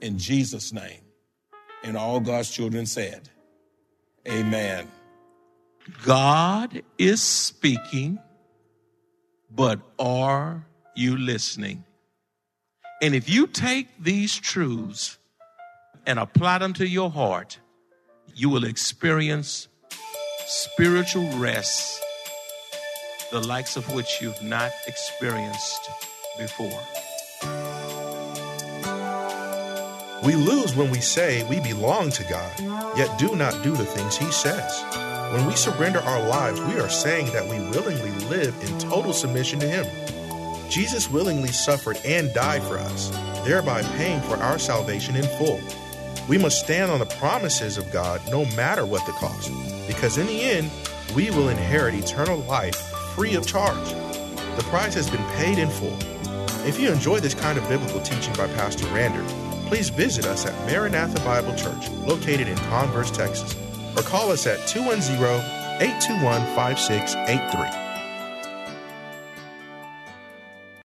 in 0.00 0.18
Jesus' 0.18 0.72
name. 0.72 1.00
And 1.84 1.96
all 1.96 2.20
God's 2.20 2.50
children 2.50 2.86
said, 2.86 3.28
Amen. 4.28 4.88
God 6.04 6.82
is 6.98 7.22
speaking, 7.22 8.18
but 9.54 9.80
are 9.98 10.64
you 10.94 11.16
listening? 11.16 11.84
And 13.00 13.14
if 13.14 13.28
you 13.28 13.46
take 13.46 13.88
these 14.00 14.34
truths 14.36 15.18
and 16.06 16.18
apply 16.18 16.58
them 16.58 16.72
to 16.74 16.86
your 16.86 17.10
heart, 17.10 17.58
you 18.34 18.48
will 18.48 18.64
experience 18.64 19.68
spiritual 20.46 21.28
rest, 21.38 22.00
the 23.30 23.40
likes 23.40 23.76
of 23.76 23.92
which 23.92 24.20
you've 24.20 24.42
not 24.42 24.70
experienced 24.86 25.90
before. 26.38 26.80
We 30.24 30.36
lose 30.36 30.76
when 30.76 30.90
we 30.90 31.00
say 31.00 31.42
we 31.48 31.58
belong 31.58 32.10
to 32.10 32.24
God, 32.24 32.52
yet 32.96 33.18
do 33.18 33.34
not 33.34 33.62
do 33.64 33.72
the 33.72 33.84
things 33.84 34.16
He 34.16 34.30
says. 34.30 34.84
When 35.32 35.46
we 35.46 35.56
surrender 35.56 35.98
our 35.98 36.28
lives, 36.28 36.60
we 36.60 36.78
are 36.78 36.88
saying 36.88 37.32
that 37.32 37.44
we 37.44 37.58
willingly 37.70 38.12
live 38.28 38.54
in 38.62 38.78
total 38.78 39.12
submission 39.12 39.58
to 39.60 39.68
Him. 39.68 39.84
Jesus 40.70 41.10
willingly 41.10 41.50
suffered 41.50 41.98
and 42.04 42.32
died 42.32 42.62
for 42.62 42.78
us, 42.78 43.08
thereby 43.44 43.82
paying 43.96 44.20
for 44.22 44.36
our 44.36 44.60
salvation 44.60 45.16
in 45.16 45.24
full. 45.38 45.60
We 46.28 46.38
must 46.38 46.60
stand 46.60 46.92
on 46.92 47.00
the 47.00 47.06
promises 47.06 47.76
of 47.76 47.90
God 47.90 48.20
no 48.30 48.44
matter 48.54 48.86
what 48.86 49.04
the 49.06 49.12
cost, 49.12 49.50
because 49.88 50.18
in 50.18 50.28
the 50.28 50.40
end, 50.40 50.70
we 51.16 51.30
will 51.30 51.48
inherit 51.48 51.94
eternal 51.94 52.38
life 52.40 52.76
free 53.16 53.34
of 53.34 53.46
charge. 53.46 53.88
The 54.56 54.64
price 54.68 54.94
has 54.94 55.10
been 55.10 55.24
paid 55.32 55.58
in 55.58 55.68
full. 55.68 55.98
If 56.64 56.78
you 56.78 56.92
enjoy 56.92 57.18
this 57.18 57.34
kind 57.34 57.58
of 57.58 57.68
biblical 57.68 58.00
teaching 58.02 58.34
by 58.34 58.46
Pastor 58.54 58.84
Rander, 58.86 59.26
please 59.72 59.88
visit 59.88 60.26
us 60.26 60.44
at 60.44 60.52
Maranatha 60.66 61.18
Bible 61.24 61.54
Church, 61.54 61.88
located 62.06 62.46
in 62.46 62.56
Converse, 62.68 63.10
Texas, 63.10 63.56
or 63.96 64.02
call 64.02 64.30
us 64.30 64.46
at 64.46 64.58
210 64.68 65.18
821 65.80 66.44
5683. 66.54 67.81